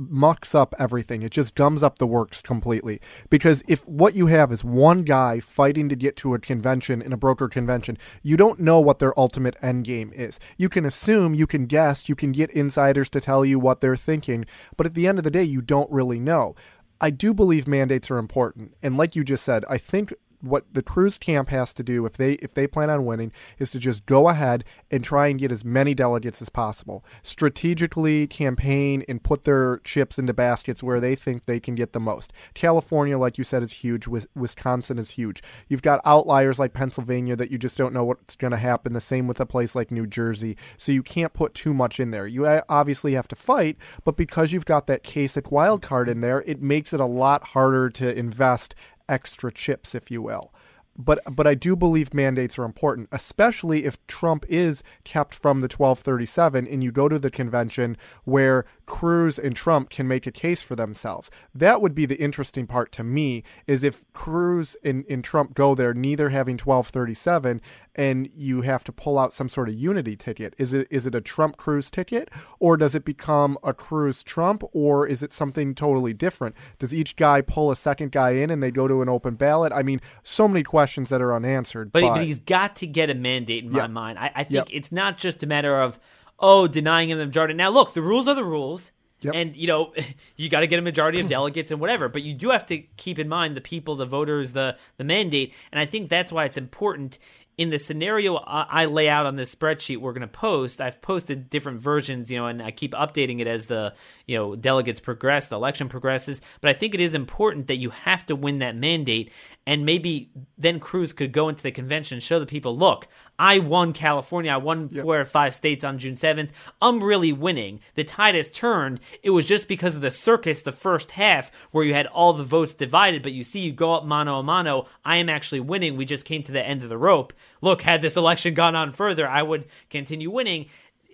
mucks 0.09 0.55
up 0.55 0.75
everything. 0.79 1.23
It 1.23 1.33
just 1.33 1.55
gums 1.55 1.83
up 1.83 1.99
the 1.99 2.07
works 2.07 2.41
completely. 2.41 3.01
Because 3.29 3.63
if 3.69 3.87
what 3.87 4.15
you 4.15 4.27
have 4.27 4.51
is 4.51 4.65
one 4.65 5.03
guy 5.03 5.41
fighting 5.41 5.89
to 5.91 5.97
get 5.97 6.17
to 6.17 6.35
a 6.35 6.39
convention 6.39 7.03
in 7.03 7.13
a 7.13 7.19
broker 7.19 7.49
convention, 7.49 7.99
you 8.23 8.37
don't 8.37 8.61
know 8.61 8.81
what 8.81 8.99
their 8.99 9.19
ultimate 9.19 9.57
end 9.61 9.85
game 9.85 10.13
is. 10.15 10.41
You 10.57 10.69
can 10.69 10.87
assume, 10.87 11.35
you 11.35 11.47
can 11.47 11.67
guess, 11.67 12.09
you 12.09 12.15
can 12.15 12.33
get 12.33 12.51
insiders 12.51 13.11
to 13.11 13.21
tell 13.21 13.45
you 13.45 13.59
what 13.59 13.81
they're 13.81 13.97
thinking, 13.97 14.47
but 14.77 14.87
at 14.87 14.95
the 14.95 15.07
end 15.07 15.19
of 15.19 15.25
the 15.25 15.31
day, 15.31 15.45
you 15.45 15.61
don't 15.61 15.91
really 15.91 16.19
know. 16.19 16.55
I 17.01 17.11
do 17.11 17.33
believe 17.33 17.67
mandates 17.67 18.11
are 18.11 18.19
important. 18.19 18.75
And 18.83 18.97
like 18.97 19.17
you 19.17 19.25
just 19.25 19.45
said, 19.45 19.65
I 19.69 19.79
think 19.79 20.13
what 20.41 20.73
the 20.73 20.83
Cruz 20.83 21.19
camp 21.19 21.49
has 21.51 21.73
to 21.75 21.83
do 21.83 22.07
if 22.07 22.17
they 22.17 22.33
if 22.35 22.55
they 22.55 22.67
plan 22.67 22.91
on 22.91 23.05
winning 23.05 23.33
is 23.59 23.71
to 23.71 23.79
just 23.79 24.07
go 24.07 24.29
ahead 24.29 24.65
and 24.91 25.05
try 25.05 25.29
and 25.29 25.39
get 25.39 25.53
as 25.53 25.65
many 25.65 25.95
delegates 25.95 26.41
as 26.43 26.49
possible. 26.49 27.05
Strategically 27.23 28.27
campaign 28.27 29.05
and 29.09 29.23
put 29.23 29.45
their 29.45 29.79
chips 29.79 30.19
into 30.19 30.33
baskets 30.33 30.83
where 30.83 31.01
they 31.01 31.15
think 31.15 31.45
they 31.45 31.61
can 31.61 31.75
get 31.75 31.93
the 31.93 32.01
most. 32.01 32.33
California, 32.55 33.19
like 33.19 33.39
you 33.39 33.45
said, 33.45 33.63
is 33.63 33.73
huge. 33.73 34.07
Wisconsin 34.35 34.99
is 34.99 35.13
huge. 35.13 35.43
You've 35.69 35.83
got 35.83 36.01
outliers 36.05 36.59
like 36.59 36.73
Pennsylvania 36.73 37.37
that 37.37 37.51
you 37.51 37.59
just 37.59 37.77
don't 37.77 37.95
know 37.95 38.05
what's 38.05 38.37
going 38.37 38.53
to 38.53 38.57
happen. 38.57 38.93
The 38.93 39.01
same 39.01 39.27
with 39.27 39.41
a 39.41 39.47
place 39.47 39.75
like 39.75 39.91
New 39.91 40.07
Jersey. 40.07 40.57
So 40.77 40.93
you 40.93 41.03
can't 41.03 41.33
put 41.33 41.55
too 41.55 41.75
much 41.75 42.01
in 42.01 42.11
there. 42.11 42.27
You 42.27 42.47
uh, 42.47 42.63
obviously 42.69 43.13
have 43.15 43.29
to 43.29 43.37
fight, 43.37 43.77
but 44.05 44.17
because 44.17 44.53
you've 44.53 44.65
got 44.65 44.87
that 44.87 45.05
Kasich 45.05 45.51
wild 45.51 45.83
card 45.83 46.09
in 46.09 46.21
there, 46.21 46.43
it 46.47 46.61
makes 46.61 46.93
it 46.93 47.01
a 47.01 47.07
lot 47.07 47.49
harder 47.49 47.91
to 47.91 48.17
invest 48.17 48.75
extra 49.11 49.53
chips, 49.53 49.95
if 49.95 50.11
you 50.11 50.23
will 50.23 50.53
but 51.01 51.21
but 51.35 51.47
I 51.47 51.55
do 51.55 51.75
believe 51.77 52.15
mandates 52.15 52.59
are 52.59 52.65
important, 52.65 53.09
especially 53.13 53.85
if 53.85 54.05
Trump 54.07 54.45
is 54.49 54.83
kept 55.05 55.35
from 55.35 55.61
the 55.61 55.65
1237 55.65 56.67
and 56.67 56.85
you 56.85 56.93
go 56.93 57.09
to 57.09 57.19
the 57.19 57.31
convention 57.31 57.97
where 58.25 58.65
Cruz 58.87 59.39
and 59.39 59.55
Trump 59.57 59.91
can 59.91 60.07
make 60.07 60.27
a 60.27 60.33
case 60.33 60.63
for 60.63 60.77
themselves. 60.77 61.31
That 61.55 61.81
would 61.81 61.95
be 61.95 62.07
the 62.07 62.21
interesting 62.21 62.67
part 62.67 62.93
to 62.93 63.05
me 63.05 63.45
is 63.67 63.83
if 63.83 64.05
Cruz 64.13 64.77
and, 64.85 65.05
and 65.09 65.25
Trump 65.25 65.55
go 65.55 65.75
there 65.75 65.95
neither 65.95 66.29
having 66.29 66.55
1237 66.55 67.61
and 67.95 68.29
you 68.35 68.63
have 68.63 68.85
to 68.85 68.93
pull 68.93 69.19
out 69.19 69.33
some 69.33 69.49
sort 69.49 69.69
of 69.69 69.75
unity 69.75 70.17
ticket. 70.17 70.55
Is 70.59 70.73
it 70.73 70.87
is 70.91 71.07
it 71.07 71.15
a 71.15 71.21
Trump 71.21 71.57
Cruz 71.57 71.91
ticket 71.91 72.31
or 72.59 72.77
does 72.77 72.95
it 72.95 73.05
become 73.05 73.59
a 73.63 73.73
Cruz 73.73 74.23
Trump 74.23 74.63
or 74.73 75.07
is 75.07 75.23
it 75.23 75.33
something 75.33 75.75
totally 75.75 76.13
different? 76.13 76.55
Does 76.79 76.95
each 76.95 77.17
guy 77.17 77.41
pull 77.41 77.71
a 77.71 77.77
second 77.77 78.13
guy 78.13 78.31
in 78.31 78.51
and 78.51 78.63
they 78.63 78.71
go 78.71 78.87
to 78.87 79.03
an 79.03 79.09
open 79.09 79.35
ballot? 79.35 79.73
I 79.73 79.83
mean, 79.83 80.01
so 80.23 80.47
many 80.47 80.63
questions 80.63 80.90
questions 80.91 81.11
that 81.11 81.23
are 81.23 81.35
unanswered. 81.35 81.93
But, 81.93 82.01
but, 82.03 82.15
but 82.15 82.25
he's 82.25 82.41
got 82.41 82.77
to 82.77 82.87
get 82.87 83.11
a 83.11 83.15
mandate 83.15 83.65
in 83.65 83.71
my 83.71 83.87
mind. 83.87 84.19
I, 84.19 84.33
I 84.35 84.45
think 84.45 84.69
yep. 84.69 84.69
it's 84.73 84.91
not 84.91 85.19
just 85.19 85.43
a 85.45 85.47
matter 85.47 85.81
of 85.81 86.01
oh 86.41 86.67
denying 86.67 87.11
him 87.11 87.19
the 87.19 87.27
majority. 87.27 87.55
Now 87.55 87.71
look, 87.71 87.95
the 87.95 88.03
rules 88.03 88.27
are 88.27 88.35
the 88.35 88.45
rules. 88.45 88.91
Yep. 89.21 89.35
And 89.35 89.57
you 89.57 89.69
know, 89.69 89.93
you 90.37 90.49
got 90.49 90.61
to 90.61 90.67
get 90.67 90.79
a 90.79 90.83
majority 90.83 91.21
of 91.21 91.29
delegates 91.29 91.71
and 91.71 91.81
whatever, 91.81 92.09
but 92.09 92.23
you 92.23 92.35
do 92.35 92.51
have 92.51 92.67
to 92.67 92.79
keep 92.97 93.19
in 93.19 93.29
mind 93.29 93.57
the 93.57 93.61
people, 93.61 93.95
the 93.95 94.07
voters, 94.07 94.53
the 94.53 94.77
the 94.97 95.05
mandate, 95.05 95.55
and 95.71 95.79
I 95.79 95.87
think 95.87 96.09
that's 96.09 96.33
why 96.33 96.45
it's 96.45 96.57
important 96.57 97.19
in 97.61 97.69
the 97.69 97.79
scenario 97.79 98.37
I 98.37 98.87
lay 98.87 99.11
out 99.11 99.27
on 99.27 99.37
this 99.37 99.55
spreadsheet 99.55 99.99
we're 99.99 100.15
going 100.15 100.23
to 100.23 100.27
post, 100.29 100.81
I've 100.81 101.03
posted 101.03 101.51
different 101.51 101.79
versions, 101.79 102.31
you 102.31 102.39
know, 102.39 102.47
and 102.47 102.63
I 102.63 102.71
keep 102.71 102.93
updating 102.93 103.39
it 103.39 103.47
as 103.47 103.67
the, 103.67 103.93
you 104.27 104.35
know, 104.35 104.57
delegates 104.57 104.99
progress, 104.99 105.49
the 105.49 105.57
election 105.57 105.91
progresses. 105.91 106.41
But 106.63 106.71
I 106.71 106.73
think 106.73 106.95
it 106.95 107.01
is 107.01 107.15
important 107.15 107.67
that 107.67 107.77
you 107.77 107.91
have 107.91 108.25
to 108.27 108.35
win 108.35 108.61
that 108.61 108.77
mandate. 108.77 109.31
And 109.67 109.85
maybe 109.85 110.31
then 110.57 110.81
Cruz 110.81 111.13
could 111.13 111.33
go 111.33 111.51
into 111.51 111.63
the 111.63 111.71
convention 111.71 112.17
and 112.17 112.23
show 112.23 112.41
the 112.41 112.47
people, 112.47 112.79
look, 112.79 113.07
I 113.39 113.59
won 113.59 113.93
California. 113.93 114.53
I 114.53 114.57
won 114.57 114.89
yep. 114.91 115.05
four 115.05 115.21
or 115.21 115.25
five 115.27 115.55
states 115.55 115.85
on 115.85 115.99
June 115.99 116.15
7th. 116.15 116.49
I'm 116.81 117.05
really 117.05 117.33
winning. 117.33 117.81
The 117.95 118.05
tide 118.05 118.35
has 118.35 118.51
turned. 118.51 119.01
It 119.23 119.31
was 119.31 119.47
just 119.47 119.69
because 119.69 119.95
of 119.95 120.01
the 120.01 120.11
circus 120.11 120.63
the 120.63 120.73
first 120.73 121.13
half 121.13 121.53
where 121.71 121.85
you 121.85 121.93
had 121.93 122.07
all 122.07 122.33
the 122.33 122.43
votes 122.43 122.73
divided, 122.73 123.23
but 123.23 123.33
you 123.33 123.43
see, 123.43 123.61
you 123.61 123.73
go 123.73 123.95
up 123.95 124.05
mano 124.05 124.39
a 124.39 124.43
mano. 124.43 124.87
I 125.05 125.17
am 125.17 125.29
actually 125.29 125.61
winning. 125.61 125.97
We 125.97 126.07
just 126.07 126.25
came 126.25 126.43
to 126.45 126.53
the 126.53 126.67
end 126.67 126.83
of 126.83 126.89
the 126.89 126.99
rope. 126.99 127.35
Look, 127.61 127.83
had 127.83 128.03
this 128.03 128.17
election 128.17 128.55
gone 128.55 128.75
on 128.75 128.93
further, 128.93 129.29
I 129.29 129.43
would 129.43 129.67
continue 129.89 130.31
winning. 130.31 130.67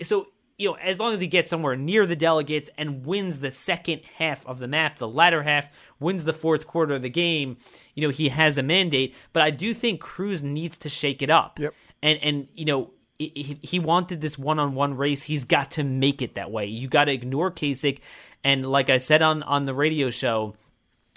So 0.03 0.29
you 0.59 0.71
know, 0.71 0.77
as 0.77 0.99
long 0.99 1.13
as 1.13 1.21
he 1.21 1.27
gets 1.27 1.51
somewhere 1.51 1.77
near 1.77 2.07
the 2.07 2.17
delegates 2.17 2.71
and 2.79 3.05
wins 3.05 3.41
the 3.41 3.51
second 3.51 4.01
half 4.15 4.47
of 4.47 4.59
the 4.59 4.67
map, 4.67 4.97
the 4.97 5.07
latter 5.07 5.43
half, 5.43 5.69
wins 6.01 6.25
the 6.25 6.33
fourth 6.33 6.67
quarter 6.67 6.95
of 6.95 7.03
the 7.03 7.11
game, 7.11 7.59
you 7.95 8.03
know, 8.03 8.11
he 8.11 8.31
has 8.31 8.57
a 8.57 8.63
mandate. 8.63 9.15
But 9.35 9.43
I 9.43 9.51
do 9.51 9.75
think 9.75 10.01
Cruz 10.01 10.43
needs 10.43 10.79
to 10.79 10.89
shake 10.89 11.21
it 11.21 11.29
up. 11.29 11.59
Yep 11.59 11.75
and 12.03 12.19
and 12.23 12.49
you 12.55 12.65
know 12.65 12.91
he 13.19 13.79
wanted 13.79 14.21
this 14.21 14.39
one-on-one 14.39 14.95
race. 14.95 15.23
He's 15.23 15.47
got 15.47 15.71
to 15.73 15.83
make 15.83 16.21
it 16.21 16.35
that 16.35 16.51
way. 16.51 16.67
You 16.67 16.87
got 16.87 17.07
to 17.07 17.13
ignore 17.13 17.51
Kasich, 17.51 18.01
and 18.45 18.71
like 18.71 18.91
I 18.91 18.99
said 18.99 19.23
on 19.23 19.43
on 19.45 19.65
the 19.65 19.75
radio 19.75 20.11
show 20.11 20.55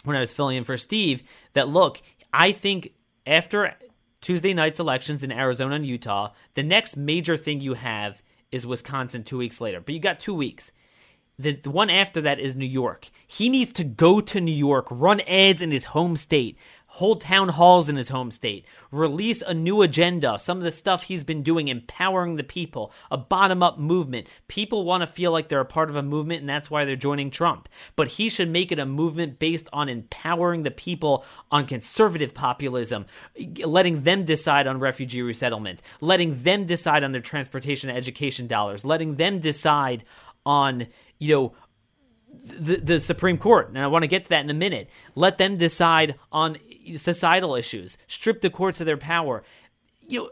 when 0.05 0.15
I 0.15 0.21
was 0.21 0.31
filling 0.31 0.55
in 0.55 0.63
for 0.63 0.77
Steve, 0.77 1.23
that 1.53 1.67
look, 1.67 2.01
I 2.33 2.53
think 2.53 2.93
after 3.27 3.75
Tuesday 4.21 4.53
night's 4.53 4.79
elections 4.79 5.23
in 5.23 5.31
Arizona 5.31 5.75
and 5.75 5.85
Utah, 5.85 6.31
the 6.53 6.63
next 6.63 6.97
major 6.97 7.37
thing 7.37 7.61
you 7.61 7.75
have 7.75 8.21
is 8.51 8.65
Wisconsin 8.65 9.23
two 9.23 9.37
weeks 9.37 9.61
later. 9.61 9.79
But 9.79 9.93
you 9.93 9.99
got 9.99 10.19
two 10.19 10.33
weeks. 10.33 10.71
The, 11.37 11.53
the 11.53 11.69
one 11.69 11.89
after 11.89 12.19
that 12.21 12.39
is 12.39 12.55
New 12.55 12.65
York. 12.65 13.09
He 13.25 13.47
needs 13.47 13.71
to 13.73 13.85
go 13.85 14.19
to 14.19 14.41
New 14.41 14.51
York, 14.51 14.87
run 14.89 15.21
ads 15.21 15.61
in 15.61 15.71
his 15.71 15.85
home 15.85 16.17
state, 16.17 16.57
hold 16.93 17.21
town 17.21 17.49
halls 17.49 17.87
in 17.87 17.95
his 17.95 18.09
home 18.09 18.31
state, 18.31 18.65
release 18.91 19.43
a 19.43 19.53
new 19.53 19.83
agenda, 19.83 20.39
some 20.39 20.57
of 20.57 20.63
the 20.63 20.71
stuff 20.71 21.03
he's 21.03 21.23
been 21.23 21.43
doing, 21.43 21.67
empowering 21.67 22.35
the 22.35 22.43
people, 22.43 22.91
a 23.11 23.17
bottom 23.17 23.61
up 23.61 23.77
movement. 23.77 24.25
People 24.47 24.83
want 24.83 25.01
to 25.01 25.07
feel 25.07 25.31
like 25.31 25.49
they're 25.49 25.59
a 25.59 25.65
part 25.65 25.91
of 25.91 25.95
a 25.95 26.01
movement, 26.01 26.41
and 26.41 26.49
that's 26.49 26.71
why 26.71 26.85
they're 26.85 26.95
joining 26.95 27.29
Trump. 27.29 27.69
But 27.95 28.07
he 28.07 28.27
should 28.27 28.49
make 28.49 28.71
it 28.71 28.79
a 28.79 28.87
movement 28.87 29.37
based 29.37 29.69
on 29.71 29.87
empowering 29.87 30.63
the 30.63 30.71
people 30.71 31.23
on 31.51 31.67
conservative 31.67 32.33
populism, 32.33 33.05
letting 33.63 34.01
them 34.01 34.25
decide 34.25 34.65
on 34.65 34.79
refugee 34.79 35.21
resettlement, 35.21 35.83
letting 36.01 36.41
them 36.41 36.65
decide 36.65 37.03
on 37.03 37.11
their 37.11 37.21
transportation 37.21 37.89
and 37.89 37.97
education 37.97 38.47
dollars, 38.47 38.83
letting 38.83 39.15
them 39.15 39.39
decide 39.39 40.03
on, 40.43 40.87
you 41.19 41.35
know, 41.35 41.53
the, 42.41 42.77
the 42.77 42.99
Supreme 42.99 43.37
Court, 43.37 43.69
and 43.69 43.77
I 43.77 43.87
want 43.87 44.03
to 44.03 44.07
get 44.07 44.23
to 44.23 44.29
that 44.29 44.43
in 44.43 44.49
a 44.49 44.55
minute. 44.55 44.89
Let 45.15 45.37
them 45.37 45.57
decide 45.57 46.15
on 46.31 46.57
societal 46.97 47.55
issues, 47.55 47.97
strip 48.07 48.41
the 48.41 48.49
courts 48.49 48.79
of 48.79 48.85
their 48.85 48.97
power. 48.97 49.43
You 50.07 50.19
know, 50.19 50.29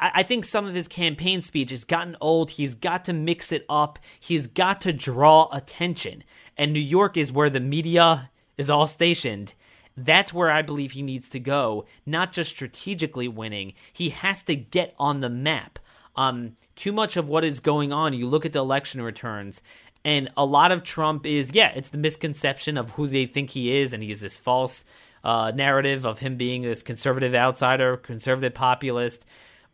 I 0.00 0.22
think 0.22 0.44
some 0.44 0.66
of 0.66 0.74
his 0.74 0.86
campaign 0.86 1.42
speech 1.42 1.70
has 1.70 1.84
gotten 1.84 2.16
old. 2.20 2.52
He's 2.52 2.74
got 2.74 3.04
to 3.06 3.12
mix 3.12 3.50
it 3.50 3.66
up. 3.68 3.98
He's 4.20 4.46
got 4.46 4.80
to 4.82 4.92
draw 4.92 5.48
attention. 5.52 6.22
And 6.56 6.72
New 6.72 6.80
York 6.80 7.16
is 7.16 7.32
where 7.32 7.50
the 7.50 7.60
media 7.60 8.30
is 8.56 8.70
all 8.70 8.86
stationed. 8.86 9.54
That's 9.96 10.32
where 10.32 10.50
I 10.50 10.62
believe 10.62 10.92
he 10.92 11.02
needs 11.02 11.28
to 11.30 11.40
go, 11.40 11.86
not 12.06 12.32
just 12.32 12.50
strategically 12.50 13.26
winning. 13.26 13.72
He 13.92 14.10
has 14.10 14.42
to 14.44 14.54
get 14.54 14.94
on 14.98 15.20
the 15.20 15.28
map. 15.28 15.80
Um, 16.14 16.56
too 16.76 16.92
much 16.92 17.16
of 17.16 17.28
what 17.28 17.44
is 17.44 17.58
going 17.58 17.92
on, 17.92 18.12
you 18.12 18.28
look 18.28 18.46
at 18.46 18.52
the 18.52 18.60
election 18.60 19.02
returns, 19.02 19.62
and 20.04 20.30
a 20.36 20.44
lot 20.44 20.72
of 20.72 20.84
Trump 20.84 21.26
is, 21.26 21.50
yeah, 21.52 21.72
it's 21.74 21.90
the 21.90 21.98
misconception 21.98 22.76
of 22.76 22.90
who 22.90 23.08
they 23.08 23.26
think 23.26 23.50
he 23.50 23.76
is, 23.76 23.92
and 23.92 24.02
he's 24.02 24.20
this 24.20 24.38
false 24.38 24.84
uh, 25.24 25.52
narrative 25.54 26.06
of 26.06 26.20
him 26.20 26.36
being 26.36 26.62
this 26.62 26.82
conservative 26.82 27.34
outsider, 27.34 27.96
conservative 27.96 28.54
populist. 28.54 29.24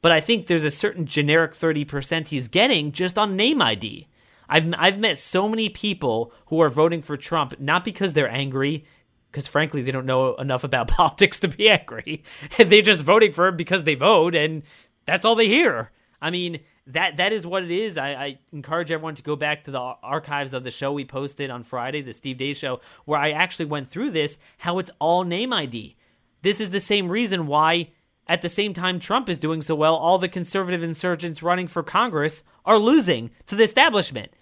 But 0.02 0.12
I 0.12 0.20
think 0.20 0.46
there's 0.46 0.64
a 0.64 0.70
certain 0.70 1.06
generic 1.06 1.52
30% 1.52 2.28
he's 2.28 2.48
getting 2.48 2.92
just 2.92 3.18
on 3.18 3.36
name 3.36 3.62
ID. 3.62 4.06
I've, 4.48 4.72
I've 4.76 4.98
met 4.98 5.18
so 5.18 5.48
many 5.48 5.68
people 5.68 6.32
who 6.46 6.60
are 6.60 6.68
voting 6.68 7.02
for 7.02 7.16
Trump 7.16 7.58
not 7.58 7.84
because 7.84 8.12
they're 8.12 8.28
angry, 8.28 8.84
because 9.30 9.48
frankly 9.48 9.82
they 9.82 9.90
don't 9.90 10.06
know 10.06 10.34
enough 10.36 10.64
about 10.64 10.88
politics 10.88 11.40
to 11.40 11.48
be 11.48 11.68
angry. 11.68 12.22
They're 12.58 12.82
just 12.82 13.02
voting 13.02 13.32
for 13.32 13.48
him 13.48 13.56
because 13.56 13.84
they 13.84 13.94
vote, 13.94 14.34
and 14.34 14.62
that's 15.06 15.24
all 15.24 15.34
they 15.34 15.48
hear. 15.48 15.90
I 16.20 16.30
mean, 16.30 16.60
that 16.86 17.16
that 17.16 17.32
is 17.32 17.46
what 17.46 17.64
it 17.64 17.70
is. 17.70 17.96
I, 17.96 18.08
I, 18.12 18.38
encourage 18.52 18.90
everyone 18.90 19.14
to 19.14 19.22
go 19.22 19.36
back 19.36 19.64
to 19.64 19.70
the 19.70 19.80
archives 19.80 20.52
of 20.52 20.64
the 20.64 20.70
show 20.70 20.92
we 20.92 21.04
posted 21.04 21.50
on 21.50 21.62
Friday, 21.62 22.02
the 22.02 22.12
Steve 22.12 22.36
Deace 22.36 22.56
show, 22.56 22.80
where 23.04 23.18
I 23.18 23.30
actually 23.30 23.66
went 23.66 23.88
through 23.88 24.10
this, 24.10 24.38
how 24.58 24.78
it's 24.78 24.90
all 24.98 25.24
name 25.24 25.52
ID. 25.52 25.96
This 26.42 26.60
is 26.60 26.70
the 26.70 26.80
same 26.80 27.08
reason 27.08 27.46
why, 27.46 27.90
at 28.26 28.42
the 28.42 28.48
same 28.50 28.74
time 28.74 29.00
Trump 29.00 29.28
is 29.28 29.38
doing 29.38 29.62
so 29.62 29.74
well, 29.74 29.96
all 29.96 30.18
the 30.18 30.28
conservative 30.28 30.82
insurgents 30.82 31.42
running 31.42 31.68
for 31.68 31.82
Congress 31.82 32.42
are 32.66 32.78
losing 32.78 33.30
to 33.46 33.54
the 33.54 33.64
establishment. 33.64 34.32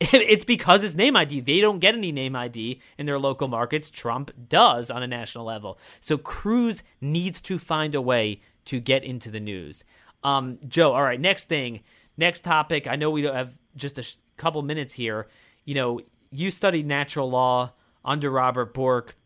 It's 0.12 0.44
because 0.44 0.82
it's 0.82 0.94
name 0.94 1.14
ID. 1.14 1.40
They 1.40 1.60
don't 1.60 1.78
get 1.78 1.94
any 1.94 2.10
name 2.10 2.34
ID 2.34 2.80
in 2.96 3.04
their 3.04 3.18
local 3.18 3.48
markets. 3.48 3.90
Trump 3.90 4.30
does 4.48 4.90
on 4.90 5.02
a 5.02 5.06
national 5.06 5.44
level. 5.44 5.78
So 6.00 6.16
Cruz 6.16 6.82
needs 7.02 7.38
to 7.42 7.58
find 7.58 7.94
a 7.94 8.00
way 8.00 8.40
to 8.64 8.80
get 8.80 9.04
into 9.04 9.30
the 9.30 9.40
news. 9.40 9.84
Um, 10.22 10.58
Joe, 10.68 10.92
all 10.92 11.02
right, 11.02 11.20
next 11.20 11.48
thing, 11.48 11.80
next 12.16 12.44
topic. 12.44 12.86
I 12.86 12.96
know 12.96 13.10
we 13.10 13.24
have 13.24 13.56
just 13.76 13.98
a 13.98 14.02
sh- 14.02 14.16
couple 14.36 14.62
minutes 14.62 14.92
here. 14.92 15.28
You 15.64 15.74
know, 15.74 16.00
you 16.30 16.50
studied 16.50 16.86
natural 16.86 17.30
law 17.30 17.72
under 18.04 18.30
Robert 18.30 18.74
Bork 18.74 19.16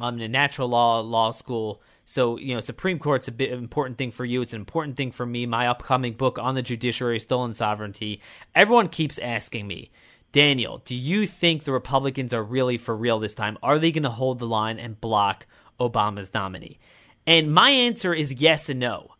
um, 0.00 0.16
in 0.16 0.22
a 0.22 0.28
natural 0.28 0.68
law 0.68 1.00
law 1.00 1.30
school. 1.30 1.82
So, 2.06 2.38
you 2.38 2.54
know, 2.54 2.60
Supreme 2.60 2.98
Court's 2.98 3.28
a 3.28 3.32
bit 3.32 3.50
important 3.50 3.96
thing 3.96 4.10
for 4.10 4.24
you. 4.24 4.42
It's 4.42 4.52
an 4.52 4.60
important 4.60 4.96
thing 4.96 5.10
for 5.10 5.24
me. 5.24 5.46
My 5.46 5.68
upcoming 5.68 6.14
book 6.14 6.38
on 6.38 6.54
the 6.54 6.62
judiciary, 6.62 7.18
Stolen 7.18 7.54
Sovereignty. 7.54 8.20
Everyone 8.54 8.88
keeps 8.88 9.18
asking 9.18 9.66
me, 9.66 9.90
Daniel, 10.30 10.82
do 10.84 10.94
you 10.94 11.26
think 11.26 11.62
the 11.62 11.72
Republicans 11.72 12.34
are 12.34 12.42
really 12.42 12.76
for 12.76 12.94
real 12.94 13.20
this 13.20 13.34
time? 13.34 13.56
Are 13.62 13.78
they 13.78 13.92
going 13.92 14.02
to 14.02 14.10
hold 14.10 14.38
the 14.38 14.46
line 14.46 14.78
and 14.78 15.00
block 15.00 15.46
Obama's 15.80 16.34
nominee? 16.34 16.78
And 17.26 17.54
my 17.54 17.70
answer 17.70 18.12
is 18.12 18.34
yes 18.34 18.68
and 18.68 18.80
no. 18.80 19.13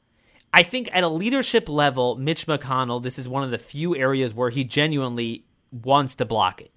I 0.54 0.62
think 0.62 0.88
at 0.92 1.02
a 1.02 1.08
leadership 1.08 1.68
level, 1.68 2.14
Mitch 2.14 2.46
McConnell, 2.46 3.02
this 3.02 3.18
is 3.18 3.28
one 3.28 3.42
of 3.42 3.50
the 3.50 3.58
few 3.58 3.96
areas 3.96 4.32
where 4.32 4.50
he 4.50 4.62
genuinely 4.62 5.46
wants 5.72 6.14
to 6.14 6.24
block 6.24 6.60
it. 6.60 6.70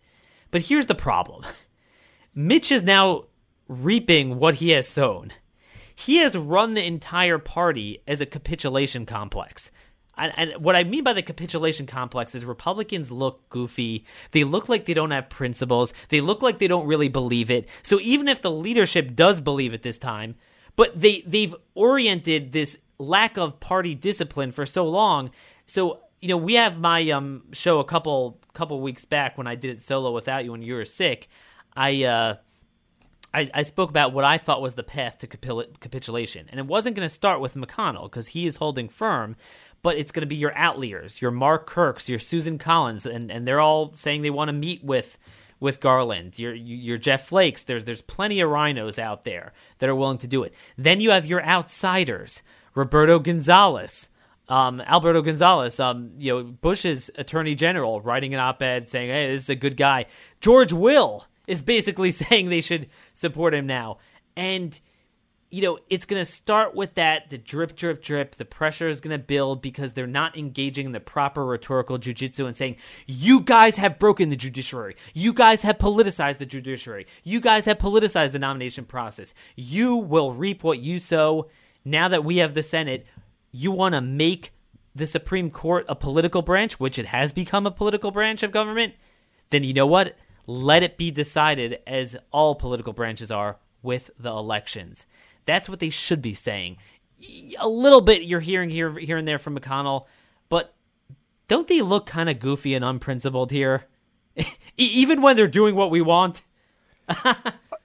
But 0.49 0.61
here's 0.61 0.87
the 0.87 0.95
problem 0.95 1.43
Mitch 2.33 2.71
is 2.71 2.81
now 2.81 3.25
reaping 3.67 4.39
what 4.39 4.55
he 4.55 4.71
has 4.71 4.87
sown. 4.87 5.31
He 5.93 6.17
has 6.17 6.35
run 6.35 6.73
the 6.73 6.83
entire 6.83 7.37
party 7.37 8.01
as 8.07 8.19
a 8.19 8.25
capitulation 8.25 9.05
complex. 9.05 9.71
And, 10.17 10.33
and, 10.35 10.53
what 10.63 10.75
I 10.75 10.83
mean 10.83 11.03
by 11.03 11.13
the 11.13 11.21
capitulation 11.21 11.85
complex 11.85 12.33
is 12.33 12.45
Republicans 12.45 13.11
look 13.11 13.47
goofy. 13.49 14.05
They 14.31 14.43
look 14.43 14.69
like 14.69 14.85
they 14.85 14.95
don't 14.95 15.11
have 15.11 15.29
principles. 15.29 15.93
They 16.09 16.21
look 16.21 16.41
like 16.41 16.57
they 16.57 16.67
don't 16.67 16.87
really 16.87 17.09
believe 17.09 17.51
it. 17.51 17.69
So 17.83 17.99
even 18.01 18.27
if 18.27 18.41
the 18.41 18.49
leadership 18.49 19.15
does 19.15 19.39
believe 19.39 19.75
it 19.75 19.83
this 19.83 19.99
time, 19.99 20.33
but 20.77 20.99
they 20.99 21.21
they've 21.27 21.53
oriented 21.75 22.53
this 22.53 22.77
lack 22.97 23.37
of 23.37 23.59
party 23.59 23.93
discipline 23.93 24.53
for 24.53 24.65
so 24.65 24.87
long. 24.87 25.31
So 25.65 25.99
you 26.21 26.29
know, 26.29 26.37
we 26.37 26.53
have 26.53 26.79
my 26.79 27.09
um 27.11 27.43
show 27.51 27.79
a 27.79 27.83
couple 27.85 28.39
couple 28.53 28.79
weeks 28.79 29.03
back 29.03 29.37
when 29.37 29.47
I 29.47 29.55
did 29.55 29.71
it 29.71 29.81
solo 29.81 30.13
without 30.13 30.45
you 30.45 30.51
when 30.51 30.61
you 30.61 30.75
were 30.75 30.85
sick. 30.85 31.27
I 31.75 32.05
uh 32.05 32.35
I, 33.33 33.49
I 33.53 33.61
spoke 33.63 33.89
about 33.89 34.13
what 34.13 34.23
I 34.23 34.37
thought 34.37 34.61
was 34.61 34.75
the 34.75 34.83
path 34.83 35.17
to 35.19 35.27
capil- 35.27 35.79
capitulation, 35.81 36.47
and 36.49 36.59
it 36.59 36.65
wasn't 36.65 36.95
going 36.95 37.07
to 37.07 37.13
start 37.13 37.41
with 37.41 37.55
McConnell 37.55 38.03
because 38.03 38.29
he 38.29 38.45
is 38.45 38.55
holding 38.55 38.87
firm, 38.87 39.35
but 39.83 39.97
it's 39.97 40.11
going 40.11 40.21
to 40.21 40.27
be 40.27 40.37
your 40.37 40.55
outliers, 40.55 41.21
your 41.21 41.29
Mark 41.29 41.67
Kirks, 41.67 42.07
your 42.07 42.19
Susan 42.19 42.57
Collins, 42.57 43.05
and 43.05 43.29
and 43.31 43.47
they're 43.47 43.59
all 43.59 43.93
saying 43.95 44.21
they 44.21 44.29
want 44.29 44.47
to 44.49 44.53
meet 44.53 44.83
with 44.83 45.17
with 45.59 45.79
Garland, 45.79 46.37
your 46.37 46.53
your 46.53 46.97
Jeff 46.97 47.27
Flakes. 47.27 47.63
There's 47.63 47.83
there's 47.83 48.01
plenty 48.01 48.39
of 48.39 48.49
RINOs 48.49 48.99
out 48.99 49.25
there 49.25 49.53
that 49.79 49.89
are 49.89 49.95
willing 49.95 50.17
to 50.19 50.27
do 50.27 50.43
it. 50.43 50.53
Then 50.77 50.99
you 50.99 51.11
have 51.11 51.25
your 51.25 51.43
outsiders 51.43 52.41
Roberto 52.75 53.17
Gonzalez, 53.19 54.09
Um, 54.49 54.81
Alberto 54.81 55.21
Gonzalez, 55.21 55.79
um, 55.79 56.11
you 56.17 56.31
know, 56.33 56.43
Bush's 56.43 57.09
attorney 57.15 57.55
general, 57.55 58.01
writing 58.01 58.33
an 58.33 58.39
op 58.39 58.61
ed 58.61 58.87
saying, 58.87 59.09
hey, 59.09 59.31
this 59.31 59.43
is 59.43 59.49
a 59.49 59.55
good 59.55 59.75
guy. 59.75 60.05
George 60.41 60.71
Will 60.71 61.25
is 61.47 61.61
basically 61.61 62.11
saying 62.21 62.49
they 62.49 62.61
should 62.61 62.87
support 63.13 63.53
him 63.53 63.65
now. 63.65 63.97
And, 64.35 64.79
you 65.49 65.61
know, 65.61 65.79
it's 65.89 66.05
going 66.05 66.19
to 66.19 66.29
start 66.29 66.75
with 66.75 66.95
that 66.95 67.29
the 67.29 67.37
drip, 67.37 67.75
drip, 67.75 68.01
drip. 68.01 68.35
The 68.35 68.45
pressure 68.45 68.89
is 68.89 68.99
going 68.99 69.17
to 69.17 69.23
build 69.23 69.61
because 69.61 69.93
they're 69.93 70.05
not 70.05 70.37
engaging 70.37 70.87
in 70.87 70.91
the 70.91 70.99
proper 70.99 71.45
rhetorical 71.45 71.97
jujitsu 71.97 72.45
and 72.45 72.55
saying, 72.55 72.75
you 73.05 73.39
guys 73.39 73.77
have 73.77 73.97
broken 73.97 74.29
the 74.29 74.35
judiciary. 74.35 74.95
You 75.13 75.33
guys 75.33 75.61
have 75.61 75.77
politicized 75.77 76.39
the 76.39 76.45
judiciary. 76.45 77.07
You 77.23 77.39
guys 77.39 77.65
have 77.65 77.77
politicized 77.77 78.33
the 78.33 78.39
nomination 78.39 78.85
process. 78.85 79.33
You 79.55 79.95
will 79.95 80.33
reap 80.33 80.63
what 80.63 80.79
you 80.79 80.99
sow 80.99 81.49
now 81.87 82.09
that 82.09 82.25
we 82.25 82.37
have 82.37 82.53
the 82.53 82.63
Senate, 82.63 83.05
you 83.51 83.71
want 83.71 83.95
to 83.95 84.01
make 84.01 84.51
the 84.93 85.07
Supreme 85.07 85.49
Court 85.49 85.85
a 85.87 85.95
political 85.95 86.41
branch, 86.41 86.79
which 86.79 86.99
it 86.99 87.07
has 87.07 87.31
become 87.31 87.65
a 87.65 87.71
political 87.71 88.11
branch 88.11 88.43
of 88.43 88.51
government, 88.51 88.93
then 89.49 89.63
you 89.63 89.73
know 89.73 89.87
what? 89.87 90.17
Let 90.45 90.83
it 90.83 90.97
be 90.97 91.11
decided 91.11 91.79
as 91.87 92.17
all 92.31 92.55
political 92.55 92.93
branches 92.93 93.31
are 93.31 93.57
with 93.81 94.09
the 94.19 94.31
elections. 94.31 95.05
That's 95.47 95.67
what 95.67 95.79
they 95.79 95.89
should 95.89 96.21
be 96.21 96.35
saying. 96.35 96.77
A 97.59 97.67
little 97.67 98.01
bit 98.01 98.23
you're 98.23 98.41
hearing 98.41 98.69
here 98.69 98.99
here 98.99 99.17
and 99.17 99.27
there 99.27 99.39
from 99.39 99.57
McConnell, 99.57 100.05
but 100.49 100.75
don't 101.47 101.67
they 101.67 101.81
look 101.81 102.05
kind 102.05 102.29
of 102.29 102.39
goofy 102.39 102.75
and 102.75 102.85
unprincipled 102.85 103.51
here? 103.51 103.85
Even 104.77 105.21
when 105.21 105.35
they're 105.35 105.47
doing 105.47 105.73
what 105.73 105.89
we 105.89 106.01
want? 106.01 106.43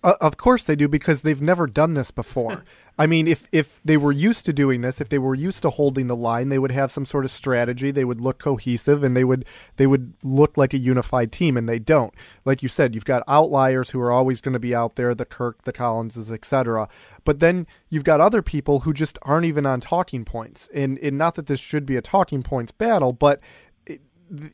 Uh, 0.04 0.14
of 0.20 0.36
course 0.36 0.64
they 0.64 0.74
do 0.74 0.88
because 0.88 1.22
they've 1.22 1.40
never 1.40 1.68
done 1.68 1.94
this 1.94 2.10
before. 2.10 2.64
I 2.98 3.06
mean, 3.06 3.26
if 3.26 3.48
if 3.52 3.80
they 3.84 3.96
were 3.96 4.12
used 4.12 4.44
to 4.44 4.52
doing 4.52 4.82
this, 4.82 5.00
if 5.00 5.08
they 5.08 5.18
were 5.18 5.34
used 5.34 5.62
to 5.62 5.70
holding 5.70 6.08
the 6.08 6.16
line, 6.16 6.50
they 6.50 6.58
would 6.58 6.70
have 6.72 6.92
some 6.92 7.06
sort 7.06 7.24
of 7.24 7.30
strategy. 7.30 7.90
They 7.90 8.04
would 8.04 8.20
look 8.20 8.38
cohesive 8.38 9.02
and 9.02 9.16
they 9.16 9.24
would 9.24 9.46
they 9.76 9.86
would 9.86 10.12
look 10.22 10.56
like 10.56 10.74
a 10.74 10.78
unified 10.78 11.32
team, 11.32 11.56
and 11.56 11.68
they 11.68 11.78
don't. 11.78 12.12
Like 12.44 12.62
you 12.62 12.68
said, 12.68 12.94
you've 12.94 13.06
got 13.06 13.24
outliers 13.26 13.90
who 13.90 14.00
are 14.00 14.12
always 14.12 14.40
going 14.40 14.52
to 14.52 14.58
be 14.58 14.74
out 14.74 14.96
there, 14.96 15.14
the 15.14 15.24
Kirk, 15.24 15.64
the 15.64 15.72
Collinses, 15.72 16.30
etc. 16.30 16.88
But 17.24 17.38
then 17.38 17.66
you've 17.88 18.04
got 18.04 18.20
other 18.20 18.42
people 18.42 18.80
who 18.80 18.92
just 18.92 19.18
aren't 19.22 19.46
even 19.46 19.64
on 19.64 19.80
talking 19.80 20.24
points. 20.24 20.68
And, 20.74 20.98
and 20.98 21.16
not 21.16 21.34
that 21.36 21.46
this 21.46 21.60
should 21.60 21.86
be 21.86 21.96
a 21.96 22.02
talking 22.02 22.42
points 22.42 22.72
battle, 22.72 23.12
but 23.12 23.40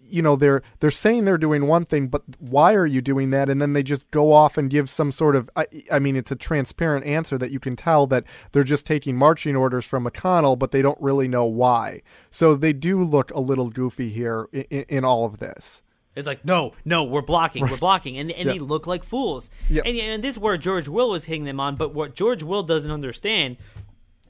you 0.02 0.22
know 0.22 0.36
they're 0.36 0.62
they're 0.80 0.90
saying 0.90 1.24
they're 1.24 1.38
doing 1.38 1.66
one 1.66 1.84
thing 1.84 2.08
but 2.08 2.22
why 2.38 2.74
are 2.74 2.86
you 2.86 3.00
doing 3.00 3.30
that? 3.30 3.48
And 3.48 3.60
then 3.60 3.72
they 3.72 3.82
just 3.82 4.10
go 4.10 4.32
off 4.32 4.58
and 4.58 4.70
give 4.70 4.88
some 4.90 5.12
sort 5.12 5.36
of 5.36 5.48
I, 5.56 5.66
I, 5.90 5.98
mean 5.98 6.16
it's 6.16 6.30
a 6.30 6.36
transparent 6.36 7.06
answer 7.06 7.38
that 7.38 7.50
you 7.50 7.60
can 7.60 7.76
tell 7.76 8.06
that 8.08 8.24
they're 8.52 8.64
just 8.64 8.86
taking 8.86 9.16
marching 9.16 9.56
orders 9.56 9.84
from 9.84 10.04
McConnell 10.04 10.58
but 10.58 10.70
they 10.70 10.82
don't 10.82 11.00
really 11.00 11.28
know 11.28 11.44
why. 11.44 12.02
So 12.30 12.54
they 12.54 12.72
do 12.72 13.02
look 13.02 13.30
a 13.32 13.40
little 13.40 13.70
goofy 13.70 14.10
here 14.10 14.48
in, 14.52 14.84
in 14.88 15.04
all 15.04 15.24
of 15.24 15.38
this. 15.38 15.82
It's 16.16 16.26
like 16.26 16.44
no 16.44 16.72
no 16.84 17.04
we're 17.04 17.22
blocking 17.22 17.68
we're 17.68 17.76
blocking. 17.76 18.18
And, 18.18 18.30
and 18.32 18.46
yeah. 18.46 18.54
they 18.54 18.58
look 18.58 18.86
like 18.86 19.04
fools. 19.04 19.50
Yeah. 19.68 19.82
and, 19.84 19.96
and 19.98 20.24
this 20.24 20.32
is 20.32 20.38
where 20.38 20.56
George 20.56 20.88
Will 20.88 21.10
was 21.10 21.26
hitting 21.26 21.44
them 21.44 21.60
on 21.60 21.76
but 21.76 21.94
what 21.94 22.14
George 22.14 22.42
Will 22.42 22.62
doesn't 22.62 22.90
understand 22.90 23.56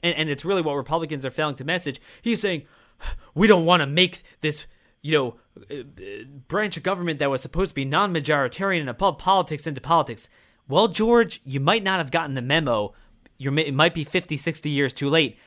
and, 0.03 0.15
and 0.15 0.29
it's 0.29 0.45
really 0.45 0.61
what 0.61 0.73
Republicans 0.73 1.25
are 1.25 1.31
failing 1.31 1.55
to 1.55 1.63
message 1.63 1.99
he's 2.21 2.41
saying 2.41 2.63
we 3.33 3.47
don't 3.47 3.65
want 3.65 3.81
to 3.81 3.87
make 3.87 4.23
this 4.41 4.67
you 5.01 5.11
know, 5.17 5.35
uh, 5.71 5.83
branch 6.47 6.77
of 6.77 6.83
government 6.83 7.19
that 7.19 7.29
was 7.29 7.41
supposed 7.41 7.69
to 7.69 7.75
be 7.75 7.85
non 7.85 8.13
majoritarian 8.13 8.81
and 8.81 8.89
above 8.89 9.17
politics 9.17 9.67
into 9.67 9.81
politics. 9.81 10.29
Well, 10.67 10.87
George, 10.87 11.41
you 11.43 11.59
might 11.59 11.83
not 11.83 11.99
have 11.99 12.11
gotten 12.11 12.35
the 12.35 12.41
memo. 12.41 12.93
You're, 13.37 13.57
it 13.57 13.73
might 13.73 13.93
be 13.93 14.03
50, 14.03 14.37
60 14.37 14.69
years 14.69 14.93
too 14.93 15.09
late. 15.09 15.37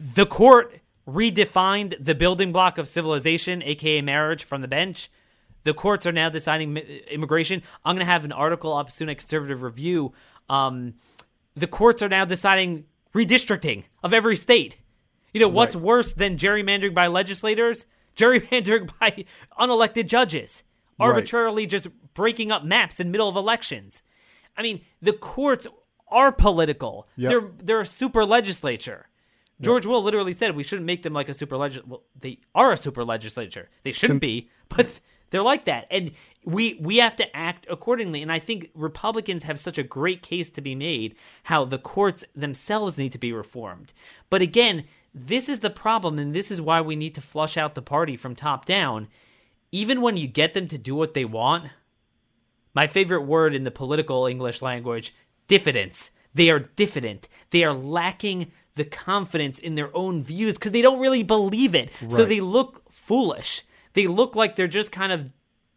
The 0.00 0.26
court 0.26 0.80
redefined 1.06 1.94
the 2.02 2.14
building 2.14 2.52
block 2.52 2.78
of 2.78 2.88
civilization, 2.88 3.62
aka 3.62 4.00
marriage, 4.00 4.44
from 4.44 4.62
the 4.62 4.68
bench. 4.68 5.10
The 5.64 5.74
courts 5.74 6.06
are 6.06 6.12
now 6.12 6.28
deciding 6.28 6.76
immigration. 6.76 7.62
I'm 7.84 7.94
going 7.94 8.06
to 8.06 8.10
have 8.10 8.24
an 8.24 8.32
article 8.32 8.74
up 8.74 8.90
soon 8.90 9.08
at 9.08 9.18
Conservative 9.18 9.62
Review. 9.62 10.12
Um, 10.48 10.94
the 11.54 11.66
courts 11.66 12.02
are 12.02 12.08
now 12.08 12.24
deciding 12.24 12.84
redistricting 13.14 13.84
of 14.02 14.12
every 14.12 14.36
state. 14.36 14.78
You 15.32 15.40
know, 15.40 15.48
what's 15.48 15.74
right. 15.74 15.84
worse 15.84 16.12
than 16.12 16.36
gerrymandering 16.36 16.94
by 16.94 17.06
legislators? 17.06 17.86
Gerrymandering 18.16 18.90
by 19.00 19.24
unelected 19.58 20.06
judges, 20.06 20.62
arbitrarily 20.98 21.62
right. 21.62 21.70
just 21.70 21.88
breaking 22.14 22.52
up 22.52 22.64
maps 22.64 23.00
in 23.00 23.10
middle 23.10 23.28
of 23.28 23.36
elections. 23.36 24.02
I 24.56 24.62
mean, 24.62 24.82
the 25.00 25.12
courts 25.12 25.66
are 26.08 26.32
political. 26.32 27.08
Yep. 27.16 27.30
They're 27.30 27.50
they're 27.58 27.80
a 27.80 27.86
super 27.86 28.24
legislature. 28.24 29.08
George 29.60 29.84
yep. 29.84 29.90
Will 29.90 30.02
literally 30.02 30.32
said 30.32 30.56
we 30.56 30.62
shouldn't 30.62 30.86
make 30.86 31.02
them 31.02 31.12
like 31.12 31.28
a 31.28 31.34
super 31.34 31.56
legislature. 31.56 31.88
Well, 31.88 32.02
they 32.18 32.38
are 32.54 32.72
a 32.72 32.76
super 32.76 33.04
legislature. 33.04 33.68
They 33.82 33.92
shouldn't 33.92 34.16
Sim- 34.16 34.28
be, 34.28 34.50
but 34.68 35.00
They're 35.30 35.42
like 35.42 35.64
that. 35.64 35.88
And 35.90 36.12
we 36.44 36.74
we 36.80 36.98
have 36.98 37.16
to 37.16 37.36
act 37.36 37.66
accordingly 37.70 38.22
and 38.22 38.30
i 38.30 38.38
think 38.38 38.70
republicans 38.74 39.44
have 39.44 39.58
such 39.58 39.78
a 39.78 39.82
great 39.82 40.22
case 40.22 40.50
to 40.50 40.60
be 40.60 40.74
made 40.74 41.14
how 41.44 41.64
the 41.64 41.78
courts 41.78 42.24
themselves 42.34 42.98
need 42.98 43.12
to 43.12 43.18
be 43.18 43.32
reformed 43.32 43.92
but 44.30 44.42
again 44.42 44.84
this 45.14 45.48
is 45.48 45.60
the 45.60 45.70
problem 45.70 46.18
and 46.18 46.34
this 46.34 46.50
is 46.50 46.60
why 46.60 46.80
we 46.80 46.96
need 46.96 47.14
to 47.14 47.20
flush 47.20 47.56
out 47.56 47.74
the 47.74 47.82
party 47.82 48.16
from 48.16 48.34
top 48.34 48.64
down. 48.64 49.08
Even 49.70 50.00
when 50.00 50.16
you 50.16 50.26
get 50.26 50.54
them 50.54 50.68
to 50.68 50.78
do 50.78 50.94
what 50.94 51.14
they 51.14 51.24
want 51.24 51.70
my 52.74 52.86
favorite 52.88 53.22
word 53.22 53.54
in 53.54 53.64
the 53.64 53.70
political 53.70 54.26
english 54.26 54.60
language 54.60 55.14
diffidence. 55.48 56.10
They 56.34 56.50
are 56.50 56.58
diffident. 56.58 57.28
They 57.50 57.62
are 57.62 57.72
lacking 57.72 58.50
the 58.74 58.84
confidence 58.84 59.60
in 59.60 59.76
their 59.76 59.96
own 59.96 60.20
views 60.22 60.54
because 60.54 60.72
they 60.72 60.82
don't 60.82 60.98
really 60.98 61.22
believe 61.22 61.74
it. 61.76 61.90
So 62.08 62.24
they 62.24 62.40
look 62.40 62.90
foolish. 62.90 63.62
They 63.92 64.08
look 64.08 64.34
like 64.34 64.56
they're 64.56 64.66
just 64.66 64.90
kind 64.90 65.12
of 65.12 65.30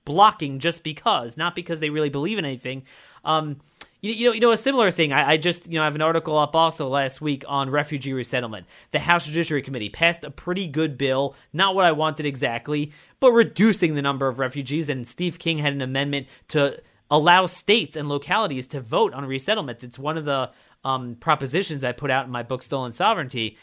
blocking 0.04 0.58
just 0.58 0.84
because, 0.84 1.38
not 1.38 1.54
because 1.54 1.80
they 1.80 1.92
really 1.92 2.10
believe 2.10 2.40
in 2.40 2.46
anything. 2.46 2.84
Um, 3.24 3.62
you, 4.08 4.14
you 4.14 4.26
know, 4.26 4.34
you 4.34 4.40
know, 4.40 4.52
a 4.52 4.58
similar 4.58 4.92
thing. 4.92 5.14
I, 5.14 5.32
I 5.32 5.38
just, 5.38 5.68
you 5.68 5.76
know, 5.76 5.82
I 5.82 5.86
have 5.86 5.96
an 5.96 6.02
article 6.02 6.38
up 6.38 6.56
also 6.56 6.88
last 6.88 7.22
week 7.22 7.44
on 7.48 7.70
refugee 7.70 8.14
resettlement. 8.14 8.66
The 8.92 9.00
House 9.00 9.26
Judiciary 9.26 9.62
Committee 9.62 9.90
passed 9.90 10.24
a 10.24 10.32
pretty 10.32 10.68
good 10.68 10.98
bill, 10.98 11.36
not 11.54 11.76
what 11.76 11.86
I 11.86 11.92
wanted 11.92 12.26
exactly, 12.26 12.92
but 13.20 13.32
reducing 13.32 13.96
the 13.96 14.02
number 14.02 14.28
of 14.28 14.40
refugees. 14.40 14.90
And 14.90 15.08
Steve 15.08 15.40
King 15.40 15.60
had 15.60 15.74
an 15.74 15.82
amendment 15.82 16.28
to 16.50 16.82
allow 17.12 17.46
states 17.46 17.96
and 17.96 18.10
localities 18.10 18.68
to 18.68 18.82
vote 18.82 19.14
on 19.14 19.26
resettlement. 19.26 19.84
It's 19.84 20.00
one 20.00 20.18
of 20.18 20.26
the 20.26 20.52
um, 20.84 21.16
propositions 21.16 21.84
I 21.84 21.92
put 21.92 22.12
out 22.12 22.26
in 22.26 22.32
my 22.32 22.44
book, 22.44 22.64
Stolen 22.64 22.92
Sovereignty 22.92 23.58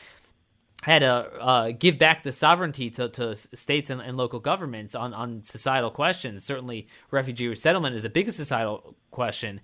had 0.85 0.98
to 0.98 1.09
uh, 1.40 1.70
give 1.70 1.96
back 1.96 2.22
the 2.22 2.33
sovereignty 2.33 2.90
to, 2.90 3.09
to 3.09 3.35
states 3.35 3.88
and, 3.88 4.02
and 4.02 4.18
local 4.18 4.38
governments 4.38 4.94
on, 4.94 5.14
on 5.14 5.42
societal 5.42 5.90
questions. 5.90 6.44
Certainly, 6.44 6.87
refugee 7.11 7.48
resettlement 7.48 7.96
is 7.96 8.04
a 8.04 8.11
big 8.11 8.30
societal 8.30 8.94
question, 9.11 9.62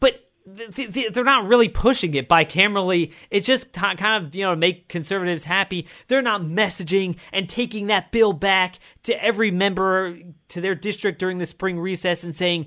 but 0.00 0.30
th- 0.56 0.92
th- 0.92 1.12
they're 1.12 1.24
not 1.24 1.46
really 1.46 1.68
pushing 1.68 2.14
it 2.14 2.28
bicamerally. 2.28 3.12
It's 3.30 3.46
just 3.46 3.72
kind 3.72 4.00
of 4.00 4.34
you 4.34 4.44
know 4.44 4.56
make 4.56 4.88
conservatives 4.88 5.44
happy. 5.44 5.88
They're 6.08 6.22
not 6.22 6.42
messaging 6.42 7.16
and 7.32 7.48
taking 7.48 7.86
that 7.88 8.12
bill 8.12 8.32
back 8.32 8.78
to 9.04 9.24
every 9.24 9.50
member 9.50 10.18
to 10.48 10.60
their 10.60 10.74
district 10.74 11.18
during 11.18 11.38
the 11.38 11.46
spring 11.46 11.78
recess 11.78 12.24
and 12.24 12.34
saying 12.34 12.66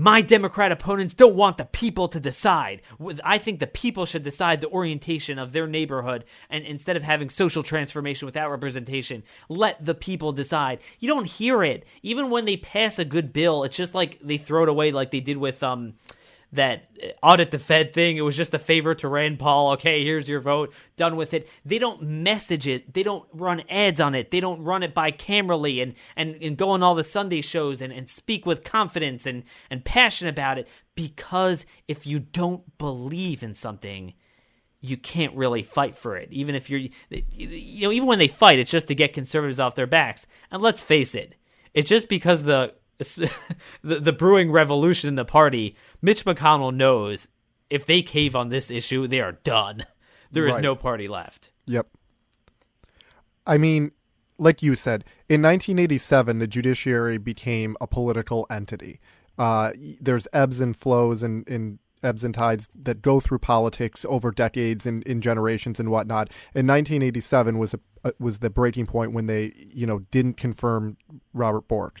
my 0.00 0.22
Democrat 0.22 0.70
opponents 0.70 1.12
don't 1.12 1.34
want 1.34 1.56
the 1.56 1.64
people 1.64 2.06
to 2.06 2.20
decide. 2.20 2.82
I 3.24 3.36
think 3.36 3.58
the 3.58 3.66
people 3.66 4.06
should 4.06 4.22
decide 4.22 4.60
the 4.60 4.70
orientation 4.70 5.40
of 5.40 5.50
their 5.50 5.66
neighborhood, 5.66 6.24
and 6.48 6.64
instead 6.64 6.96
of 6.96 7.02
having 7.02 7.28
social 7.28 7.64
transformation 7.64 8.24
without 8.24 8.48
representation, 8.48 9.24
let 9.48 9.84
the 9.84 9.96
people 9.96 10.30
decide. 10.30 10.78
You 11.00 11.08
don't 11.08 11.26
hear 11.26 11.64
it, 11.64 11.84
even 12.00 12.30
when 12.30 12.44
they 12.44 12.56
pass 12.56 13.00
a 13.00 13.04
good 13.04 13.32
bill. 13.32 13.64
It's 13.64 13.76
just 13.76 13.92
like 13.92 14.20
they 14.22 14.38
throw 14.38 14.62
it 14.62 14.68
away, 14.68 14.92
like 14.92 15.10
they 15.10 15.18
did 15.18 15.38
with 15.38 15.64
um 15.64 15.94
that 16.52 16.88
audit 17.22 17.50
the 17.50 17.58
Fed 17.58 17.92
thing. 17.92 18.16
It 18.16 18.22
was 18.22 18.36
just 18.36 18.54
a 18.54 18.58
favor 18.58 18.94
to 18.94 19.08
Rand 19.08 19.38
Paul. 19.38 19.72
Okay, 19.72 20.04
here's 20.04 20.28
your 20.28 20.40
vote. 20.40 20.72
Done 20.96 21.16
with 21.16 21.34
it. 21.34 21.48
They 21.64 21.78
don't 21.78 22.02
message 22.02 22.66
it. 22.66 22.94
They 22.94 23.02
don't 23.02 23.26
run 23.32 23.62
ads 23.68 24.00
on 24.00 24.14
it. 24.14 24.30
They 24.30 24.40
don't 24.40 24.62
run 24.62 24.82
it 24.82 24.94
bicamerally 24.94 25.82
and 25.82 25.94
and, 26.16 26.42
and 26.42 26.56
go 26.56 26.70
on 26.70 26.82
all 26.82 26.94
the 26.94 27.04
Sunday 27.04 27.42
shows 27.42 27.80
and, 27.82 27.92
and 27.92 28.08
speak 28.08 28.46
with 28.46 28.64
confidence 28.64 29.26
and, 29.26 29.44
and 29.70 29.84
passion 29.84 30.26
about 30.26 30.58
it. 30.58 30.68
Because 30.94 31.66
if 31.86 32.06
you 32.06 32.18
don't 32.18 32.78
believe 32.78 33.42
in 33.42 33.54
something, 33.54 34.14
you 34.80 34.96
can't 34.96 35.36
really 35.36 35.62
fight 35.62 35.96
for 35.96 36.16
it. 36.16 36.28
Even 36.32 36.54
if 36.54 36.70
you're, 36.70 36.80
you 37.10 37.82
know, 37.82 37.92
even 37.92 38.06
when 38.06 38.18
they 38.18 38.28
fight, 38.28 38.58
it's 38.58 38.70
just 38.70 38.88
to 38.88 38.94
get 38.94 39.12
conservatives 39.12 39.60
off 39.60 39.74
their 39.74 39.86
backs. 39.86 40.26
And 40.50 40.62
let's 40.62 40.82
face 40.82 41.14
it, 41.14 41.34
it's 41.74 41.88
just 41.88 42.08
because 42.08 42.44
the 42.44 42.74
the, 42.98 44.00
the 44.00 44.12
brewing 44.12 44.50
revolution 44.50 45.08
in 45.08 45.14
the 45.14 45.24
party. 45.24 45.76
Mitch 46.00 46.24
McConnell 46.24 46.74
knows 46.74 47.28
if 47.70 47.84
they 47.86 48.02
cave 48.02 48.34
on 48.36 48.48
this 48.48 48.70
issue, 48.70 49.06
they 49.06 49.20
are 49.20 49.32
done. 49.32 49.84
There 50.30 50.46
is 50.46 50.54
Right. 50.56 50.62
no 50.62 50.76
party 50.76 51.08
left. 51.08 51.50
Yep. 51.66 51.88
I 53.46 53.58
mean, 53.58 53.92
like 54.38 54.62
you 54.62 54.74
said, 54.74 55.04
in 55.28 55.42
1987, 55.42 56.38
the 56.38 56.46
judiciary 56.46 57.18
became 57.18 57.76
a 57.80 57.86
political 57.86 58.46
entity. 58.50 59.00
Uh, 59.38 59.72
there's 60.00 60.28
ebbs 60.32 60.60
and 60.60 60.76
flows 60.76 61.22
and, 61.22 61.48
and 61.48 61.78
ebbs 62.02 62.22
and 62.24 62.34
tides 62.34 62.68
that 62.74 63.02
go 63.02 63.20
through 63.20 63.38
politics 63.38 64.04
over 64.08 64.30
decades 64.30 64.86
and 64.86 65.02
in 65.04 65.20
generations 65.20 65.80
and 65.80 65.90
whatnot. 65.90 66.28
And 66.54 66.68
1987 66.68 67.58
was 67.58 67.74
a, 67.74 67.80
uh, 68.04 68.12
was 68.20 68.38
the 68.40 68.50
breaking 68.50 68.86
point 68.86 69.12
when 69.12 69.26
they, 69.26 69.52
you 69.72 69.86
know, 69.86 70.00
didn't 70.10 70.36
confirm 70.36 70.96
Robert 71.32 71.66
Bork. 71.68 72.00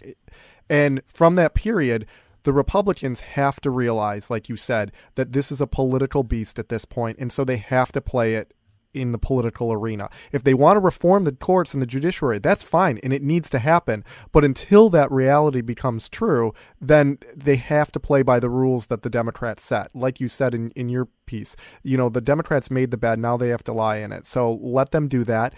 And 0.68 1.00
from 1.06 1.34
that 1.36 1.54
period, 1.54 2.06
the 2.42 2.52
Republicans 2.52 3.20
have 3.20 3.60
to 3.60 3.70
realize, 3.70 4.30
like 4.30 4.48
you 4.48 4.56
said, 4.56 4.92
that 5.14 5.32
this 5.32 5.50
is 5.50 5.60
a 5.60 5.66
political 5.66 6.22
beast 6.22 6.58
at 6.58 6.68
this 6.68 6.84
point, 6.84 7.18
and 7.18 7.32
so 7.32 7.44
they 7.44 7.56
have 7.56 7.92
to 7.92 8.00
play 8.00 8.34
it 8.34 8.54
in 8.94 9.12
the 9.12 9.18
political 9.18 9.72
arena. 9.72 10.08
If 10.32 10.44
they 10.44 10.54
want 10.54 10.76
to 10.76 10.80
reform 10.80 11.24
the 11.24 11.32
courts 11.32 11.74
and 11.74 11.82
the 11.82 11.86
judiciary, 11.86 12.38
that's 12.38 12.62
fine, 12.62 12.98
and 13.02 13.12
it 13.12 13.22
needs 13.22 13.50
to 13.50 13.58
happen. 13.58 14.04
But 14.32 14.44
until 14.44 14.88
that 14.90 15.10
reality 15.10 15.60
becomes 15.60 16.08
true, 16.08 16.52
then 16.80 17.18
they 17.36 17.56
have 17.56 17.92
to 17.92 18.00
play 18.00 18.22
by 18.22 18.40
the 18.40 18.50
rules 18.50 18.86
that 18.86 19.02
the 19.02 19.10
Democrats 19.10 19.64
set. 19.64 19.94
Like 19.94 20.20
you 20.20 20.28
said 20.28 20.54
in, 20.54 20.70
in 20.70 20.88
your 20.88 21.08
piece, 21.26 21.54
you 21.82 21.96
know, 21.96 22.08
the 22.08 22.20
Democrats 22.20 22.70
made 22.70 22.90
the 22.90 22.96
bed, 22.96 23.18
now 23.18 23.36
they 23.36 23.48
have 23.48 23.64
to 23.64 23.72
lie 23.72 23.98
in 23.98 24.12
it. 24.12 24.26
So 24.26 24.54
let 24.54 24.90
them 24.90 25.08
do 25.08 25.24
that. 25.24 25.54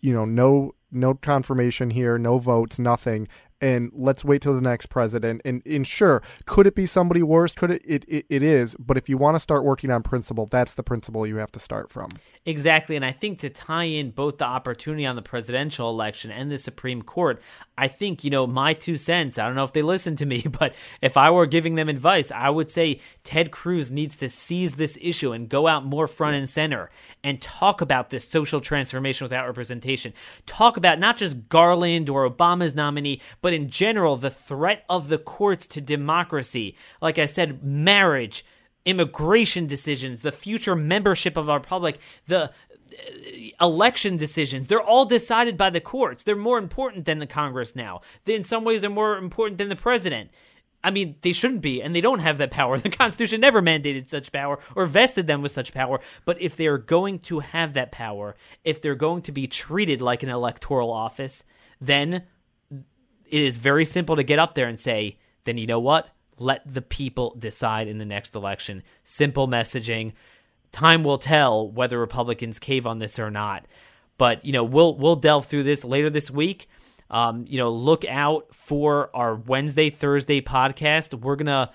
You 0.00 0.12
know, 0.12 0.24
no 0.24 0.74
no 0.90 1.14
confirmation 1.14 1.90
here, 1.90 2.18
no 2.18 2.38
votes, 2.38 2.78
nothing. 2.78 3.28
And 3.60 3.90
let's 3.92 4.24
wait 4.24 4.42
till 4.42 4.54
the 4.54 4.60
next 4.60 4.86
president. 4.86 5.42
And, 5.44 5.62
and 5.66 5.86
sure, 5.86 6.22
could 6.46 6.66
it 6.66 6.74
be 6.74 6.86
somebody 6.86 7.22
worse? 7.22 7.54
Could 7.54 7.72
it? 7.72 7.82
It, 7.84 8.04
it, 8.06 8.26
it 8.28 8.42
is. 8.42 8.76
But 8.78 8.96
if 8.96 9.08
you 9.08 9.18
want 9.18 9.34
to 9.34 9.40
start 9.40 9.64
working 9.64 9.90
on 9.90 10.02
principle, 10.02 10.46
that's 10.46 10.74
the 10.74 10.82
principle 10.82 11.26
you 11.26 11.36
have 11.36 11.52
to 11.52 11.58
start 11.58 11.90
from. 11.90 12.10
Exactly. 12.46 12.96
And 12.96 13.04
I 13.04 13.12
think 13.12 13.40
to 13.40 13.50
tie 13.50 13.84
in 13.84 14.10
both 14.10 14.38
the 14.38 14.46
opportunity 14.46 15.04
on 15.04 15.16
the 15.16 15.22
presidential 15.22 15.90
election 15.90 16.30
and 16.30 16.50
the 16.50 16.58
Supreme 16.58 17.02
Court, 17.02 17.42
I 17.76 17.88
think, 17.88 18.24
you 18.24 18.30
know, 18.30 18.46
my 18.46 18.74
two 18.74 18.96
cents, 18.96 19.38
I 19.38 19.46
don't 19.46 19.54
know 19.54 19.64
if 19.64 19.72
they 19.72 19.82
listen 19.82 20.16
to 20.16 20.26
me, 20.26 20.42
but 20.58 20.74
if 21.02 21.16
I 21.16 21.30
were 21.30 21.46
giving 21.46 21.74
them 21.74 21.88
advice, 21.88 22.30
I 22.30 22.50
would 22.50 22.70
say 22.70 23.00
Ted 23.22 23.50
Cruz 23.50 23.90
needs 23.90 24.16
to 24.16 24.28
seize 24.28 24.74
this 24.74 24.98
issue 25.00 25.32
and 25.32 25.48
go 25.48 25.66
out 25.66 25.84
more 25.84 26.06
front 26.06 26.36
and 26.36 26.48
center 26.48 26.90
and 27.22 27.42
talk 27.42 27.80
about 27.80 28.10
this 28.10 28.28
social 28.28 28.60
transformation 28.60 29.24
without 29.24 29.46
representation. 29.46 30.12
Talk 30.46 30.76
about 30.76 30.98
not 30.98 31.16
just 31.16 31.48
Garland 31.48 32.08
or 32.08 32.28
Obama's 32.28 32.74
nominee, 32.74 33.20
but 33.42 33.47
in 33.52 33.70
general, 33.70 34.16
the 34.16 34.30
threat 34.30 34.84
of 34.88 35.08
the 35.08 35.18
courts 35.18 35.66
to 35.68 35.80
democracy. 35.80 36.76
Like 37.00 37.18
I 37.18 37.26
said, 37.26 37.62
marriage 37.62 38.44
immigration 38.84 39.66
decisions, 39.66 40.22
the 40.22 40.32
future 40.32 40.74
membership 40.74 41.36
of 41.36 41.50
our 41.50 41.58
republic, 41.58 41.98
the 42.26 42.44
uh, 42.44 42.50
election 43.60 44.16
decisions, 44.16 44.66
they're 44.66 44.80
all 44.80 45.04
decided 45.04 45.58
by 45.58 45.68
the 45.68 45.80
courts. 45.80 46.22
They're 46.22 46.34
more 46.34 46.58
important 46.58 47.04
than 47.04 47.18
the 47.18 47.26
Congress 47.26 47.76
now. 47.76 48.00
In 48.24 48.44
some 48.44 48.64
ways, 48.64 48.84
are 48.84 48.90
more 48.90 49.18
important 49.18 49.58
than 49.58 49.68
the 49.68 49.76
president. 49.76 50.30
I 50.82 50.90
mean, 50.90 51.16
they 51.20 51.34
shouldn't 51.34 51.60
be, 51.60 51.82
and 51.82 51.94
they 51.94 52.00
don't 52.00 52.20
have 52.20 52.38
that 52.38 52.50
power. 52.50 52.78
The 52.88 52.88
Constitution 52.88 53.42
never 53.42 53.60
mandated 53.60 54.08
such 54.08 54.32
power 54.32 54.58
or 54.74 54.86
vested 54.86 55.26
them 55.26 55.42
with 55.42 55.52
such 55.52 55.74
power. 55.74 56.00
But 56.24 56.40
if 56.40 56.56
they 56.56 56.66
are 56.66 56.78
going 56.78 57.18
to 57.20 57.40
have 57.40 57.74
that 57.74 57.92
power, 57.92 58.36
if 58.64 58.80
they're 58.80 58.94
going 58.94 59.22
to 59.22 59.32
be 59.32 59.46
treated 59.46 60.00
like 60.00 60.22
an 60.22 60.30
electoral 60.30 60.90
office, 60.90 61.44
then 61.80 62.24
it 63.30 63.42
is 63.42 63.56
very 63.56 63.84
simple 63.84 64.16
to 64.16 64.22
get 64.22 64.38
up 64.38 64.54
there 64.54 64.68
and 64.68 64.80
say, 64.80 65.18
then 65.44 65.58
you 65.58 65.66
know 65.66 65.80
what? 65.80 66.10
Let 66.38 66.72
the 66.72 66.82
people 66.82 67.34
decide 67.38 67.88
in 67.88 67.98
the 67.98 68.04
next 68.04 68.34
election. 68.34 68.82
Simple 69.04 69.48
messaging. 69.48 70.12
Time 70.72 71.02
will 71.02 71.18
tell 71.18 71.70
whether 71.70 71.98
Republicans 71.98 72.58
cave 72.58 72.86
on 72.86 72.98
this 72.98 73.18
or 73.18 73.30
not. 73.30 73.66
But 74.18 74.44
you 74.44 74.52
know, 74.52 74.64
we'll 74.64 74.96
we'll 74.96 75.16
delve 75.16 75.46
through 75.46 75.62
this 75.62 75.84
later 75.84 76.10
this 76.10 76.30
week. 76.30 76.68
Um, 77.10 77.44
you 77.48 77.56
know, 77.56 77.70
look 77.70 78.04
out 78.04 78.54
for 78.54 79.10
our 79.14 79.34
Wednesday 79.34 79.90
Thursday 79.90 80.40
podcast. 80.40 81.14
We're 81.14 81.36
gonna 81.36 81.70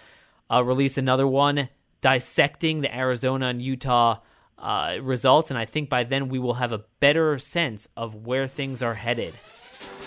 uh, 0.51 0.63
release 0.63 0.97
another 0.97 1.27
one 1.27 1.69
dissecting 2.01 2.81
the 2.81 2.95
Arizona 2.95 3.47
and 3.47 3.61
Utah 3.61 4.19
uh, 4.59 4.97
results, 5.01 5.49
and 5.49 5.57
I 5.57 5.65
think 5.65 5.89
by 5.89 6.03
then 6.03 6.29
we 6.29 6.37
will 6.37 6.55
have 6.55 6.71
a 6.71 6.83
better 6.99 7.39
sense 7.39 7.87
of 7.97 8.27
where 8.27 8.47
things 8.47 8.83
are 8.83 8.93
headed. 8.93 9.33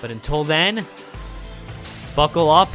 But 0.01 0.11
until 0.11 0.45
then, 0.45 0.87
buckle 2.17 2.49
up, 2.51 2.69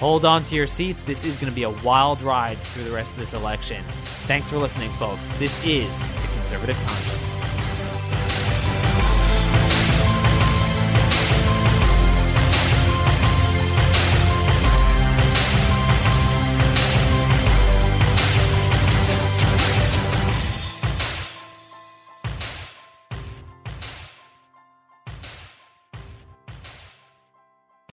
hold 0.00 0.24
on 0.24 0.42
to 0.44 0.54
your 0.54 0.66
seats. 0.66 1.02
This 1.02 1.24
is 1.24 1.36
going 1.36 1.52
to 1.52 1.54
be 1.54 1.64
a 1.64 1.70
wild 1.84 2.20
ride 2.22 2.58
through 2.58 2.84
the 2.84 2.90
rest 2.90 3.12
of 3.12 3.18
this 3.18 3.34
election. 3.34 3.84
Thanks 4.26 4.48
for 4.48 4.56
listening, 4.56 4.90
folks. 4.92 5.28
This 5.38 5.64
is 5.64 5.96
the 6.00 6.28
Conservative 6.34 6.76
Conscience. 6.86 7.61